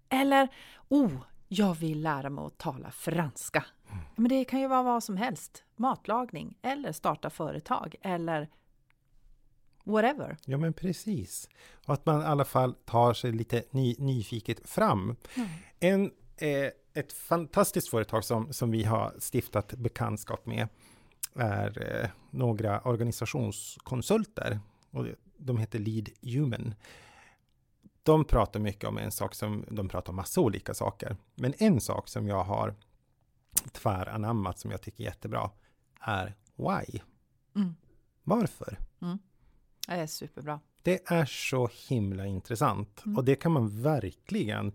Eller, 0.09 0.47
oh, 0.87 1.11
jag 1.47 1.75
vill 1.75 2.01
lära 2.01 2.29
mig 2.29 2.43
att 2.45 2.57
tala 2.57 2.91
franska. 2.91 3.65
Ja, 3.87 3.95
Men 4.15 4.29
det 4.29 4.45
kan 4.45 4.59
ju 4.59 4.67
vara 4.67 4.83
vad 4.83 5.03
som 5.03 5.17
helst, 5.17 5.63
matlagning 5.75 6.57
eller 6.61 6.91
starta 6.91 7.29
företag 7.29 7.95
eller 8.01 8.49
whatever. 9.89 10.37
Ja, 10.45 10.57
men 10.57 10.73
precis. 10.73 11.49
Och 11.85 11.93
att 11.93 12.05
man 12.05 12.21
i 12.21 12.25
alla 12.25 12.45
fall 12.45 12.73
tar 12.73 13.13
sig 13.13 13.31
lite 13.31 13.63
ny, 13.71 13.95
nyfiket 13.99 14.69
fram. 14.69 15.15
En, 15.79 16.11
eh, 16.37 16.71
ett 16.93 17.13
fantastiskt 17.13 17.89
företag 17.89 18.23
som, 18.23 18.53
som 18.53 18.71
vi 18.71 18.83
har 18.83 19.13
stiftat 19.19 19.73
bekantskap 19.73 20.45
med 20.45 20.67
är 21.35 22.01
eh, 22.01 22.09
några 22.31 22.81
organisationskonsulter. 22.81 24.59
Och 24.91 25.05
de 25.37 25.57
heter 25.57 25.79
Lead 25.79 26.09
Human. 26.21 26.73
De 28.03 28.25
pratar 28.25 28.59
mycket 28.59 28.89
om 28.89 28.97
en 28.97 29.11
sak 29.11 29.35
som, 29.35 29.65
de 29.69 29.89
pratar 29.89 30.11
om 30.11 30.15
massa 30.15 30.41
olika 30.41 30.73
saker. 30.73 31.17
Men 31.35 31.53
en 31.57 31.81
sak 31.81 32.07
som 32.07 32.27
jag 32.27 32.43
har 32.43 32.75
tväranammat 33.71 34.59
som 34.59 34.71
jag 34.71 34.81
tycker 34.81 35.03
är 35.03 35.05
jättebra 35.05 35.51
är 36.01 36.35
why. 36.55 36.99
Mm. 37.55 37.75
Varför? 38.23 38.77
Det 39.89 39.95
är 39.95 40.07
superbra. 40.07 40.59
Det 40.81 41.11
är 41.11 41.25
så 41.25 41.69
himla 41.87 42.25
intressant 42.25 43.03
och 43.17 43.25
det 43.25 43.35
kan 43.35 43.51
man 43.51 43.81
verkligen 43.81 44.73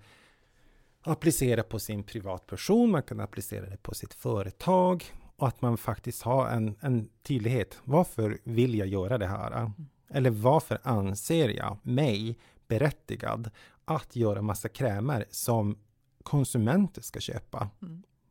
applicera 1.03 1.63
på 1.63 1.79
sin 1.79 2.03
privatperson, 2.03 2.91
man 2.91 3.03
kan 3.03 3.21
applicera 3.21 3.71
det 3.71 3.77
på 3.77 3.95
sitt 3.95 4.15
företag 4.15 5.05
och 5.37 5.49
att 5.49 5.63
man 5.63 5.77
faktiskt 5.77 6.23
har 6.23 6.49
en, 6.49 6.77
en 6.81 7.09
tydlighet. 7.23 7.79
Varför 7.85 8.39
vill 8.45 8.75
jag 8.75 8.89
göra 8.89 9.19
det 9.19 9.27
här? 9.27 9.71
Eller 10.09 10.31
varför 10.31 10.79
anser 10.83 11.49
jag 11.49 11.79
mig 11.83 12.39
berättigad 12.69 13.51
att 13.85 14.17
göra 14.17 14.43
massa 14.43 14.69
krämer 14.69 15.27
som 15.31 15.79
konsumenter 16.23 17.03
ska 17.03 17.21
köpa? 17.21 17.71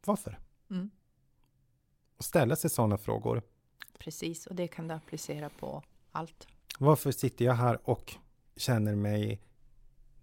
Varför? 0.06 0.40
Mm. 0.70 0.90
Och 2.18 2.24
ställa 2.24 2.56
sig 2.56 2.70
sådana 2.70 2.98
frågor. 2.98 3.42
Precis, 4.00 4.48
och 4.48 4.56
det 4.56 4.68
kan 4.68 4.88
du 4.88 4.94
applicera 4.94 5.50
på 5.50 5.84
allt. 6.12 6.48
Varför 6.80 7.12
sitter 7.12 7.46
jag 7.46 7.53
här 7.53 7.89
och 7.89 8.15
känner 8.56 8.96
mig 8.96 9.42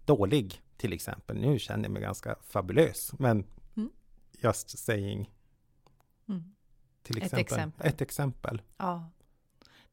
dålig 0.05 0.61
till 0.77 0.93
exempel? 0.93 1.37
Nu 1.37 1.59
känner 1.59 1.83
jag 1.83 1.91
mig 1.91 2.01
ganska 2.01 2.35
fabulös, 2.43 3.11
men 3.19 3.45
Mm. 3.77 3.89
just 4.31 4.77
saying 4.79 5.31
Mm. 6.29 6.55
till 7.03 7.17
Ett 7.17 7.23
exempel. 7.23 7.41
exempel. 7.41 7.87
Ett 7.87 8.01
exempel. 8.01 8.61
Ja. 8.77 9.09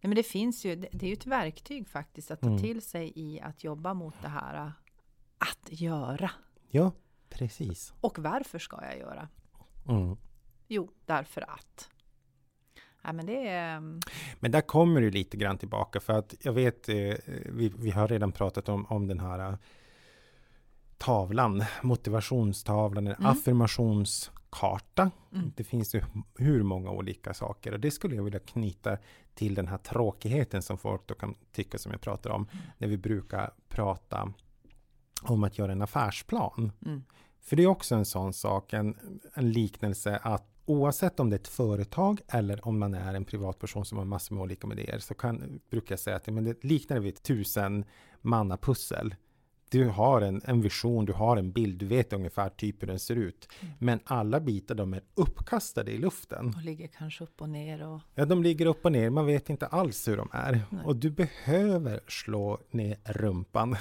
Nej, 0.00 0.08
men 0.08 0.14
det 0.14 0.22
finns 0.22 0.64
ju, 0.64 0.76
det 0.76 0.88
det 0.92 1.06
är 1.06 1.08
ju 1.08 1.12
ett 1.12 1.26
verktyg 1.26 1.88
faktiskt 1.88 2.30
att 2.30 2.40
ta 2.40 2.46
Mm. 2.46 2.58
till 2.62 2.82
sig 2.82 3.12
i 3.16 3.40
att 3.40 3.64
jobba 3.64 3.94
mot 3.94 4.14
det 4.22 4.28
här 4.28 4.66
äh, 4.66 4.70
att 5.38 5.68
göra. 5.80 6.30
Ja, 6.70 6.92
precis. 7.28 7.92
Och 8.00 8.18
varför 8.18 8.58
ska 8.58 8.84
jag 8.84 8.98
göra? 8.98 9.28
Mm. 9.88 10.16
Jo, 10.68 10.90
därför 11.06 11.50
att. 11.50 11.90
Ja, 13.02 13.12
men 13.12 13.26
det 13.26 13.48
är... 13.48 13.76
mm, 13.76 14.00
Men 14.40 14.50
där 14.50 14.60
kommer 14.60 15.00
du 15.00 15.10
lite 15.10 15.36
grann 15.36 15.58
tillbaka 15.58 16.00
för 16.00 16.12
att 16.12 16.34
jag 16.40 16.52
vet, 16.52 16.88
eh, 16.88 16.94
vi, 17.46 17.72
vi 17.78 17.90
har 17.90 18.08
redan 18.08 18.32
pratat 18.32 18.68
om, 18.68 18.86
om 18.86 19.06
den 19.08 19.20
här 19.20 19.50
eh, 19.50 19.56
tavlan, 20.98 21.64
motivationstavlan, 21.82 23.06
en 23.06 23.12
Mm. 23.14 23.26
affirmationskarta. 23.26 25.10
Mm. 25.34 25.52
Det 25.56 25.64
finns 25.64 25.94
ju 25.94 26.02
hur 26.38 26.62
många 26.62 26.90
olika 26.90 27.34
saker 27.34 27.72
och 27.72 27.80
det 27.80 27.90
skulle 27.90 28.16
jag 28.16 28.22
vilja 28.22 28.40
knyta 28.40 28.98
till 29.34 29.54
den 29.54 29.68
här 29.68 29.78
tråkigheten 29.78 30.62
som 30.62 30.78
folk 30.78 31.06
då 31.06 31.14
kan 31.14 31.34
tycka 31.52 31.78
som 31.78 31.92
jag 31.92 32.00
pratar 32.00 32.30
om 32.30 32.48
när 32.78 32.88
vi 32.88 32.96
brukar 32.96 33.50
prata 33.68 34.32
om 35.22 35.44
att 35.44 35.58
göra 35.58 35.72
en 35.72 35.82
affärsplan. 35.82 36.72
Mm. 36.86 37.04
För 37.40 37.56
det 37.56 37.62
är 37.62 37.66
också 37.66 37.94
en 37.94 38.04
sån 38.04 38.32
sak, 38.32 38.72
en, 38.72 38.96
en 39.34 39.52
liknelse 39.52 40.16
att 40.22 40.44
oavsett 40.68 41.20
om 41.20 41.30
det 41.30 41.36
är 41.36 41.40
ett 41.40 41.48
företag 41.48 42.20
eller 42.28 42.66
om 42.68 42.78
man 42.78 42.94
är 42.94 43.14
en 43.14 43.24
privatperson 43.24 43.84
som 43.84 43.98
har 43.98 44.04
massor 44.04 44.34
med 44.34 44.42
olika 44.42 44.68
idéer 44.72 44.98
så 44.98 45.14
kan, 45.14 45.60
brukar 45.70 45.92
jag 45.92 46.00
säga 46.00 46.16
att 46.16 46.26
men 46.26 46.44
det 46.44 46.64
liknar 46.64 46.98
vid 46.98 47.14
ett 47.14 47.22
tusen 47.22 47.84
manna 48.20 48.56
pussel. 48.56 49.14
Du 49.70 49.88
har 49.88 50.20
en, 50.20 50.40
en 50.44 50.60
vision, 50.60 51.04
du 51.04 51.12
har 51.12 51.36
en 51.36 51.52
bild, 51.52 51.78
du 51.78 51.86
vet 51.86 52.12
ungefär 52.12 52.48
typ 52.48 52.82
hur 52.82 52.86
den 52.86 52.98
ser 52.98 53.16
ut. 53.16 53.48
Mm. 53.60 53.74
Men 53.78 54.00
alla 54.04 54.40
bitar 54.40 54.74
de 54.74 54.94
är 54.94 55.02
uppkastade 55.14 55.90
i 55.90 55.98
luften. 55.98 56.54
Och 56.56 56.62
ligger 56.62 56.86
kanske 56.86 57.24
upp 57.24 57.42
och 57.42 57.48
ner. 57.48 57.86
Och... 57.86 58.00
Ja, 58.14 58.24
de 58.24 58.42
ligger 58.42 58.66
upp 58.66 58.84
och 58.84 58.92
ner. 58.92 59.10
Man 59.10 59.26
vet 59.26 59.50
inte 59.50 59.66
alls 59.66 60.08
hur 60.08 60.16
de 60.16 60.28
är. 60.32 60.60
Nej. 60.70 60.84
Och 60.84 60.96
du 60.96 61.10
behöver 61.10 62.00
slå 62.08 62.58
ner 62.70 62.96
rumpan 63.04 63.76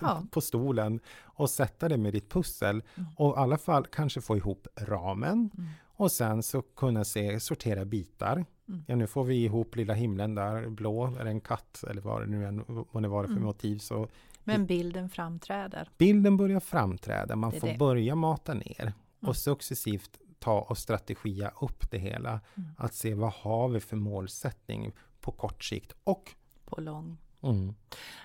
ja. 0.00 0.22
på 0.30 0.40
stolen 0.40 1.00
och 1.22 1.50
sätta 1.50 1.88
det 1.88 1.96
med 1.96 2.12
ditt 2.12 2.30
pussel. 2.30 2.82
Mm. 2.94 3.08
Och 3.16 3.36
i 3.36 3.38
alla 3.40 3.58
fall 3.58 3.86
kanske 3.86 4.20
få 4.20 4.36
ihop 4.36 4.68
ramen. 4.76 5.50
Mm. 5.58 5.70
Och 5.98 6.12
sen 6.12 6.42
så 6.42 6.62
kunna 6.62 7.04
se, 7.04 7.40
sortera 7.40 7.84
bitar. 7.84 8.44
Mm. 8.68 8.84
Ja, 8.86 8.96
nu 8.96 9.06
får 9.06 9.24
vi 9.24 9.44
ihop 9.44 9.76
lilla 9.76 9.94
himlen 9.94 10.34
där, 10.34 10.68
blå, 10.68 11.06
det 11.06 11.30
en 11.30 11.40
katt 11.40 11.84
eller 11.90 12.00
vad 12.00 12.22
det 12.22 12.26
nu 12.26 12.46
än 12.46 12.64
vad 12.66 13.02
det 13.02 13.08
var 13.08 13.24
för 13.24 13.30
mm. 13.30 13.44
motiv. 13.44 13.78
Så 13.78 14.08
men 14.44 14.66
bilden 14.66 15.08
framträder? 15.08 15.88
Bilden 15.98 16.36
börjar 16.36 16.60
framträda, 16.60 17.36
man 17.36 17.52
får 17.52 17.68
det. 17.68 17.78
börja 17.78 18.14
mata 18.14 18.54
ner 18.54 18.80
mm. 18.80 18.94
och 19.20 19.36
successivt 19.36 20.18
ta 20.38 20.60
och 20.60 20.78
strategia 20.78 21.52
upp 21.60 21.90
det 21.90 21.98
hela. 21.98 22.40
Mm. 22.56 22.70
Att 22.78 22.94
se 22.94 23.14
vad 23.14 23.32
har 23.32 23.68
vi 23.68 23.80
för 23.80 23.96
målsättning 23.96 24.92
på 25.20 25.32
kort 25.32 25.64
sikt 25.64 25.92
och 26.04 26.34
på 26.64 26.80
lång. 26.80 27.16
Mm. 27.42 27.74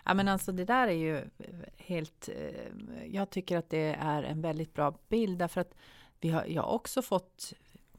Ja 0.06 0.14
men 0.14 0.28
alltså 0.28 0.52
det 0.52 0.66
där 0.66 0.88
är 0.88 0.92
ju 0.92 1.22
helt, 1.78 2.30
eh, 2.36 3.06
jag 3.06 3.30
tycker 3.30 3.58
att 3.58 3.70
det 3.70 3.98
är 4.00 4.24
en 4.24 4.42
väldigt 4.42 4.74
bra 4.74 4.98
bild 5.10 5.40
därför 5.40 5.62
att 5.62 5.74
vi 6.20 6.30
har, 6.30 6.46
jag 6.46 6.62
har 6.62 6.72
också 6.72 7.02
fått 7.02 7.54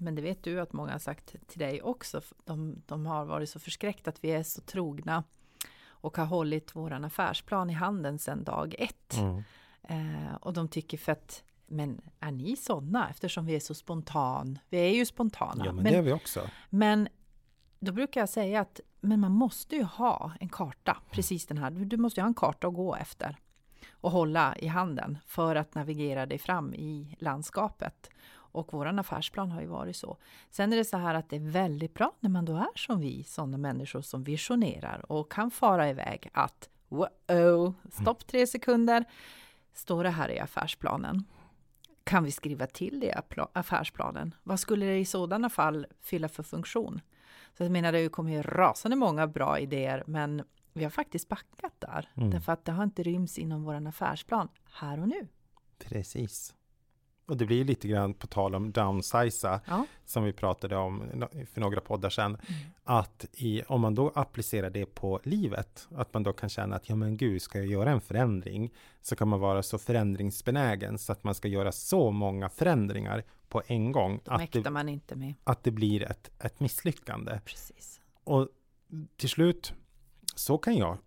men 0.05 0.15
det 0.15 0.23
vet 0.23 0.43
du 0.43 0.61
att 0.61 0.73
många 0.73 0.93
har 0.93 0.99
sagt 0.99 1.35
till 1.47 1.59
dig 1.59 1.83
också. 1.83 2.21
De, 2.45 2.83
de 2.87 3.07
har 3.07 3.25
varit 3.25 3.51
så 3.51 3.59
förskräckta 3.59 4.11
att 4.11 4.25
vi 4.25 4.31
är 4.31 4.43
så 4.43 4.61
trogna 4.61 5.25
och 5.87 6.17
har 6.17 6.25
hållit 6.25 6.77
våran 6.77 7.05
affärsplan 7.05 7.71
i 7.71 7.73
handen 7.73 8.19
sedan 8.19 8.45
dag 8.45 8.75
ett. 8.79 9.17
Mm. 9.17 9.43
Eh, 9.83 10.35
och 10.41 10.53
de 10.53 10.69
tycker 10.69 10.99
för 10.99 11.13
att 11.13 11.43
men 11.67 12.01
är 12.21 12.31
ni 12.31 12.57
sådana 12.57 13.11
eftersom 13.11 13.47
vi 13.47 13.57
är 13.57 13.61
så 13.61 13.75
spontan? 13.75 14.59
Vi 14.69 14.79
är 14.79 14.95
ju 14.95 15.07
spontana. 15.07 15.65
Ja, 15.65 15.73
men, 15.73 15.83
men 15.83 15.93
det 15.93 15.99
är 15.99 16.03
vi 16.03 16.13
också. 16.13 16.41
Men 16.71 17.09
då 17.81 17.93
brukar 17.93 18.21
jag 18.21 18.29
säga 18.29 18.61
att 18.61 18.81
men 19.01 19.21
man 19.21 19.33
måste 19.33 19.77
ju 19.77 19.83
ha 19.83 20.33
en 20.41 20.49
karta, 20.49 20.97
precis 21.11 21.47
den 21.47 21.59
här. 21.59 21.71
Du 21.71 21.97
måste 21.97 22.21
ju 22.21 22.23
ha 22.23 22.29
en 22.29 22.35
karta 22.35 22.69
att 22.69 22.75
gå 22.75 22.95
efter 22.95 23.37
och 23.91 24.11
hålla 24.11 24.57
i 24.59 24.67
handen 24.67 25.19
för 25.27 25.57
att 25.57 25.75
navigera 25.75 26.27
dig 26.27 26.39
fram 26.39 26.75
i 26.75 27.17
landskapet. 27.21 28.11
Och 28.55 28.73
våran 28.73 28.99
affärsplan 28.99 29.51
har 29.51 29.61
ju 29.61 29.67
varit 29.67 29.97
så. 29.97 30.17
Sen 30.51 30.73
är 30.73 30.77
det 30.77 30.85
så 30.85 30.97
här 30.97 31.15
att 31.15 31.31
det 31.31 31.37
är 31.37 31.51
väldigt 31.51 31.95
bra 31.95 32.13
när 32.21 32.31
man 32.31 32.45
då 32.45 32.57
är 32.57 32.79
som 32.79 33.01
vi, 33.01 33.25
sådana 33.25 33.59
människor 33.59 34.03
som 34.03 34.25
visionerar 34.25 35.13
och 35.13 35.33
kan 35.33 35.51
fara 35.51 35.91
iväg 35.91 36.31
att 36.33 36.69
wow, 36.89 37.75
stopp 37.91 38.27
tre 38.27 38.47
sekunder. 38.47 39.05
Står 39.73 40.05
det 40.05 40.11
här 40.11 40.31
i 40.31 40.41
affärsplanen? 40.41 41.25
Kan 42.05 42.25
vi 42.25 42.31
skriva 42.31 42.67
till 42.67 43.01
det 43.01 43.07
i 43.07 43.41
affärsplanen? 43.53 44.35
Vad 44.43 44.61
skulle 44.61 44.87
det 44.87 44.99
i 44.99 45.05
sådana 45.05 45.51
fall 45.51 45.87
fylla 46.01 46.29
för 46.29 46.43
funktion? 46.43 47.01
Så 47.57 47.63
jag 47.63 47.71
menar, 47.71 47.93
det 47.93 48.09
kommer 48.09 48.33
ju 48.33 48.43
rasande 48.43 48.97
många 48.97 49.27
bra 49.27 49.59
idéer, 49.59 50.05
men 50.07 50.43
vi 50.73 50.85
har 50.85 50.91
faktiskt 50.91 51.29
backat 51.29 51.73
där. 51.79 52.09
Mm. 52.15 52.31
Därför 52.31 52.53
att 52.53 52.65
det 52.65 52.73
har 52.73 52.85
inte 52.85 53.03
ryms 53.03 53.39
inom 53.39 53.65
vår 53.65 53.87
affärsplan 53.87 54.49
här 54.73 55.01
och 55.01 55.09
nu. 55.09 55.29
Precis. 55.79 56.55
Och 57.27 57.37
det 57.37 57.47
blir 57.47 57.65
lite 57.65 57.89
grann 57.89 58.15
på 58.15 58.27
tal 58.27 58.55
om 58.55 58.73
downsiza 58.73 59.61
ja. 59.67 59.87
som 60.05 60.25
vi 60.25 60.33
pratade 60.33 60.77
om 60.77 61.25
för 61.53 61.61
några 61.61 61.81
poddar 61.81 62.11
sedan. 62.11 62.37
Mm. 62.49 62.61
Att 62.85 63.27
i, 63.33 63.63
om 63.63 63.81
man 63.81 63.95
då 63.95 64.13
applicerar 64.15 64.71
det 64.71 64.87
på 64.87 65.21
livet, 65.25 65.89
att 65.95 66.15
man 66.15 66.23
då 66.23 66.33
kan 66.33 66.49
känna 66.49 66.77
att 66.77 66.89
ja 66.89 66.97
men 66.97 67.17
gud, 67.17 67.43
ska 67.43 67.59
jag 67.59 67.67
göra 67.67 67.91
en 67.91 68.01
förändring 68.01 68.73
så 69.03 69.17
kan 69.17 69.29
man 69.29 69.41
vara 69.41 69.63
så 69.63 69.79
förändringsbenägen 69.79 70.99
så 70.99 71.13
att 71.13 71.25
man 71.25 71.35
ska 71.35 71.49
göra 71.49 71.73
så 71.73 72.11
många 72.11 72.49
förändringar 72.49 73.25
på 73.49 73.63
en 73.67 73.93
gång. 73.93 74.21
Då 74.25 74.33
att 74.33 74.53
det, 74.53 74.71
man 74.71 74.89
inte 74.89 75.17
med. 75.17 75.35
Att 75.45 75.65
det 75.65 75.71
blir 75.71 76.03
ett, 76.03 76.31
ett 76.39 76.61
misslyckande. 76.61 77.41
Precis. 77.45 78.01
Och 78.25 78.49
till 79.17 79.29
slut, 79.29 79.73
så 80.35 80.59
kan 80.59 80.77
jag 80.77 80.99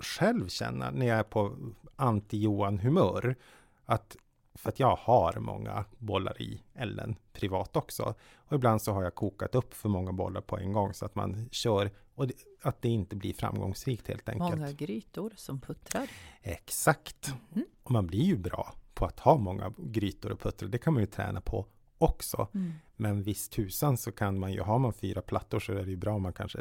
själv 0.00 0.48
känna 0.48 0.90
när 0.90 1.06
jag 1.06 1.18
är 1.18 1.22
på 1.22 1.56
anti-Johan 1.96 2.78
humör. 2.78 3.36
Att 3.84 4.16
för 4.56 4.68
att 4.68 4.80
jag 4.80 4.96
har 4.96 5.36
många 5.40 5.84
bollar 5.98 6.42
i 6.42 6.62
elden 6.74 7.16
privat 7.32 7.76
också. 7.76 8.14
Och 8.34 8.52
ibland 8.52 8.82
så 8.82 8.92
har 8.92 9.02
jag 9.02 9.14
kokat 9.14 9.54
upp 9.54 9.74
för 9.74 9.88
många 9.88 10.12
bollar 10.12 10.40
på 10.40 10.58
en 10.58 10.72
gång 10.72 10.94
så 10.94 11.06
att 11.06 11.14
man 11.14 11.48
kör 11.52 11.90
och 12.14 12.26
det, 12.26 12.34
att 12.62 12.82
det 12.82 12.88
inte 12.88 13.16
blir 13.16 13.32
framgångsrikt 13.32 14.08
helt 14.08 14.28
enkelt. 14.28 14.58
Många 14.58 14.72
grytor 14.72 15.32
som 15.36 15.60
puttrar. 15.60 16.10
Exakt. 16.42 17.34
Mm. 17.54 17.66
Och 17.82 17.90
man 17.90 18.06
blir 18.06 18.22
ju 18.22 18.36
bra 18.36 18.74
på 18.94 19.04
att 19.04 19.20
ha 19.20 19.38
många 19.38 19.72
grytor 19.78 20.32
och 20.32 20.40
puttrar. 20.40 20.68
Det 20.68 20.78
kan 20.78 20.92
man 20.92 21.02
ju 21.02 21.06
träna 21.06 21.40
på 21.40 21.66
också. 21.98 22.48
Mm. 22.54 22.72
Men 22.96 23.22
visst 23.22 23.52
tusan 23.52 23.96
så 23.96 24.12
kan 24.12 24.38
man 24.38 24.52
ju, 24.52 24.60
har 24.60 24.78
man 24.78 24.92
fyra 24.92 25.22
plattor 25.22 25.60
så 25.60 25.72
är 25.72 25.84
det 25.84 25.90
ju 25.90 25.96
bra 25.96 26.14
om 26.14 26.22
man 26.22 26.32
kanske 26.32 26.58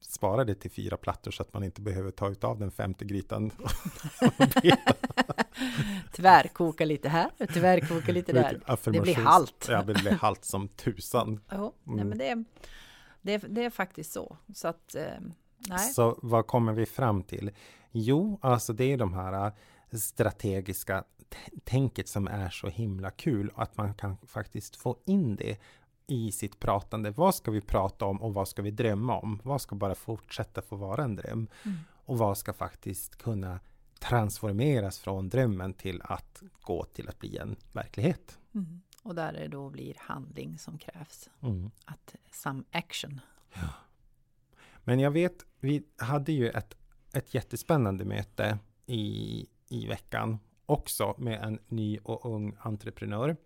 sparar 0.00 0.44
det 0.44 0.54
till 0.54 0.70
fyra 0.70 0.96
plattor 0.96 1.30
så 1.30 1.42
att 1.42 1.54
man 1.54 1.64
inte 1.64 1.80
behöver 1.80 2.10
ta 2.10 2.30
ut 2.30 2.44
av 2.44 2.58
den 2.58 2.70
femte 2.70 3.04
grytan. 3.04 3.50
tyvärr 6.12 6.48
koka 6.48 6.84
lite 6.84 7.08
här, 7.08 7.30
tyvärr 7.52 7.80
koka 7.80 8.12
lite 8.12 8.32
där. 8.32 8.60
Det 8.84 9.00
blir 9.00 9.14
halt. 9.14 9.66
Ja, 9.68 9.82
det 9.82 9.94
blir 9.94 10.12
halt 10.12 10.44
som 10.44 10.68
tusan. 10.68 11.40
Oh, 11.50 11.58
mm. 11.58 11.72
nej, 11.84 12.04
men 12.04 12.18
det, 12.18 12.44
det, 13.22 13.38
det 13.38 13.64
är 13.64 13.70
faktiskt 13.70 14.12
så. 14.12 14.36
Så 14.54 14.68
att, 14.68 14.94
eh, 14.94 15.02
nej. 15.68 15.78
Så 15.78 16.18
vad 16.22 16.46
kommer 16.46 16.72
vi 16.72 16.86
fram 16.86 17.22
till? 17.22 17.50
Jo, 17.90 18.38
alltså 18.42 18.72
det 18.72 18.92
är 18.92 18.96
de 18.96 19.14
här 19.14 19.46
äh, 19.46 19.52
strategiska 19.98 21.04
tänket 21.64 22.08
som 22.08 22.28
är 22.28 22.50
så 22.50 22.68
himla 22.68 23.10
kul 23.10 23.50
att 23.54 23.76
man 23.76 23.94
kan 23.94 24.16
faktiskt 24.26 24.76
få 24.76 24.96
in 25.04 25.36
det 25.36 25.58
i 26.06 26.32
sitt 26.32 26.60
pratande. 26.60 27.10
Vad 27.10 27.34
ska 27.34 27.50
vi 27.50 27.60
prata 27.60 28.04
om 28.04 28.22
och 28.22 28.34
vad 28.34 28.48
ska 28.48 28.62
vi 28.62 28.70
drömma 28.70 29.18
om? 29.18 29.40
Vad 29.44 29.60
ska 29.60 29.76
bara 29.76 29.94
fortsätta 29.94 30.62
få 30.62 30.76
vara 30.76 31.04
en 31.04 31.16
dröm? 31.16 31.48
Mm. 31.62 31.78
Och 32.04 32.18
vad 32.18 32.38
ska 32.38 32.52
faktiskt 32.52 33.16
kunna 33.16 33.60
transformeras 33.98 34.98
från 34.98 35.28
drömmen 35.28 35.74
till 35.74 36.02
att 36.04 36.42
gå 36.60 36.84
till 36.84 37.08
att 37.08 37.18
bli 37.18 37.36
en 37.36 37.56
verklighet. 37.72 38.38
Mm. 38.54 38.80
Och 39.02 39.14
där 39.14 39.32
det 39.32 39.48
då 39.48 39.70
blir 39.70 39.94
handling 39.98 40.58
som 40.58 40.78
krävs. 40.78 41.30
Mm. 41.40 41.70
Att 41.84 42.14
some 42.30 42.62
action. 42.70 43.20
Ja. 43.52 43.68
Men 44.84 45.00
jag 45.00 45.10
vet, 45.10 45.46
vi 45.60 45.84
hade 45.96 46.32
ju 46.32 46.50
ett, 46.50 46.76
ett 47.12 47.34
jättespännande 47.34 48.04
möte 48.04 48.58
i, 48.86 49.46
i 49.68 49.86
veckan 49.86 50.38
också 50.66 51.14
med 51.18 51.42
en 51.42 51.58
ny 51.68 51.98
och 51.98 52.34
ung 52.34 52.56
entreprenör 52.60 53.36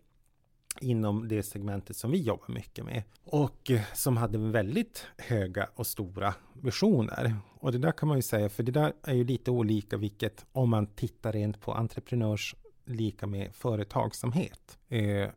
inom 0.81 1.29
det 1.29 1.43
segmentet 1.43 1.97
som 1.97 2.11
vi 2.11 2.23
jobbar 2.23 2.49
mycket 2.49 2.85
med 2.85 3.03
och 3.25 3.71
eh, 3.71 3.83
som 3.95 4.17
hade 4.17 4.39
väldigt 4.39 5.07
höga 5.17 5.69
och 5.75 5.87
stora 5.87 6.35
visioner. 6.53 7.37
Och 7.61 7.73
det 7.73 7.79
där 7.79 7.93
kan 7.93 8.09
man 8.09 8.19
ju 8.19 8.23
säga, 8.23 8.49
för 8.49 8.63
det 8.63 8.73
där 8.73 8.93
är 9.03 9.15
ju 9.15 9.25
lite 9.25 9.51
olika 9.51 9.97
vilket 9.97 10.47
om 10.53 10.71
man 10.71 10.87
tittar 10.87 11.33
rent 11.33 11.61
på 11.61 11.75
entreprenörs 11.75 12.55
lika 12.85 13.27
med 13.27 13.55
företagsamhet. 13.55 14.79
Eh, 14.89 15.29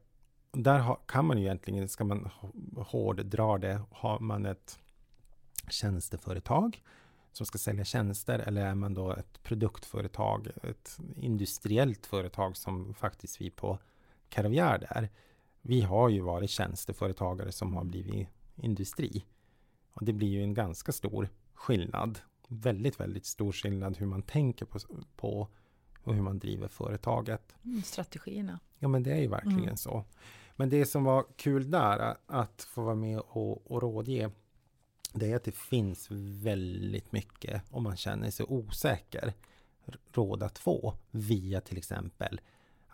där 0.51 0.79
ha, 0.79 0.95
kan 0.95 1.25
man 1.25 1.37
ju 1.37 1.43
egentligen, 1.43 1.89
ska 1.89 2.03
man 2.03 2.29
hårddra 2.77 3.57
det, 3.57 3.81
har 3.91 4.19
man 4.19 4.45
ett 4.45 4.79
tjänsteföretag 5.69 6.81
som 7.31 7.45
ska 7.45 7.57
sälja 7.57 7.85
tjänster 7.85 8.39
eller 8.39 8.65
är 8.65 8.75
man 8.75 8.93
då 8.93 9.11
ett 9.11 9.43
produktföretag, 9.43 10.47
ett 10.63 10.97
industriellt 11.15 12.05
företag 12.05 12.57
som 12.57 12.93
faktiskt 12.93 13.41
vi 13.41 13.49
på 13.49 13.79
Caravagär 14.33 14.87
är. 14.89 15.09
Vi 15.61 15.81
har 15.81 16.09
ju 16.09 16.21
varit 16.21 16.49
tjänsteföretagare 16.49 17.51
som 17.51 17.73
har 17.73 17.83
blivit 17.83 18.27
industri. 18.55 19.25
Och 19.93 20.05
det 20.05 20.13
blir 20.13 20.27
ju 20.27 20.43
en 20.43 20.53
ganska 20.53 20.91
stor 20.91 21.29
skillnad. 21.53 22.19
Väldigt, 22.47 22.99
väldigt 22.99 23.25
stor 23.25 23.51
skillnad 23.51 23.97
hur 23.97 24.05
man 24.05 24.21
tänker 24.21 24.65
på, 24.65 24.79
på 25.15 25.47
och 26.03 26.15
hur 26.15 26.21
man 26.21 26.39
driver 26.39 26.67
företaget. 26.67 27.55
Mm, 27.63 27.81
strategierna. 27.81 28.59
Ja, 28.79 28.87
men 28.87 29.03
det 29.03 29.11
är 29.11 29.21
ju 29.21 29.27
verkligen 29.27 29.63
mm. 29.63 29.77
så. 29.77 30.03
Men 30.55 30.69
det 30.69 30.85
som 30.85 31.03
var 31.03 31.25
kul 31.35 31.71
där, 31.71 32.17
att 32.25 32.67
få 32.69 32.81
vara 32.81 32.95
med 32.95 33.19
och, 33.19 33.71
och 33.71 33.81
rådge, 33.81 34.31
det 35.13 35.31
är 35.31 35.35
att 35.35 35.43
det 35.43 35.55
finns 35.55 36.07
väldigt 36.41 37.11
mycket 37.11 37.61
om 37.69 37.83
man 37.83 37.97
känner 37.97 38.31
sig 38.31 38.45
osäker 38.49 39.33
råd 40.11 40.43
att 40.43 40.57
få 40.57 40.93
via 41.11 41.61
till 41.61 41.77
exempel 41.77 42.41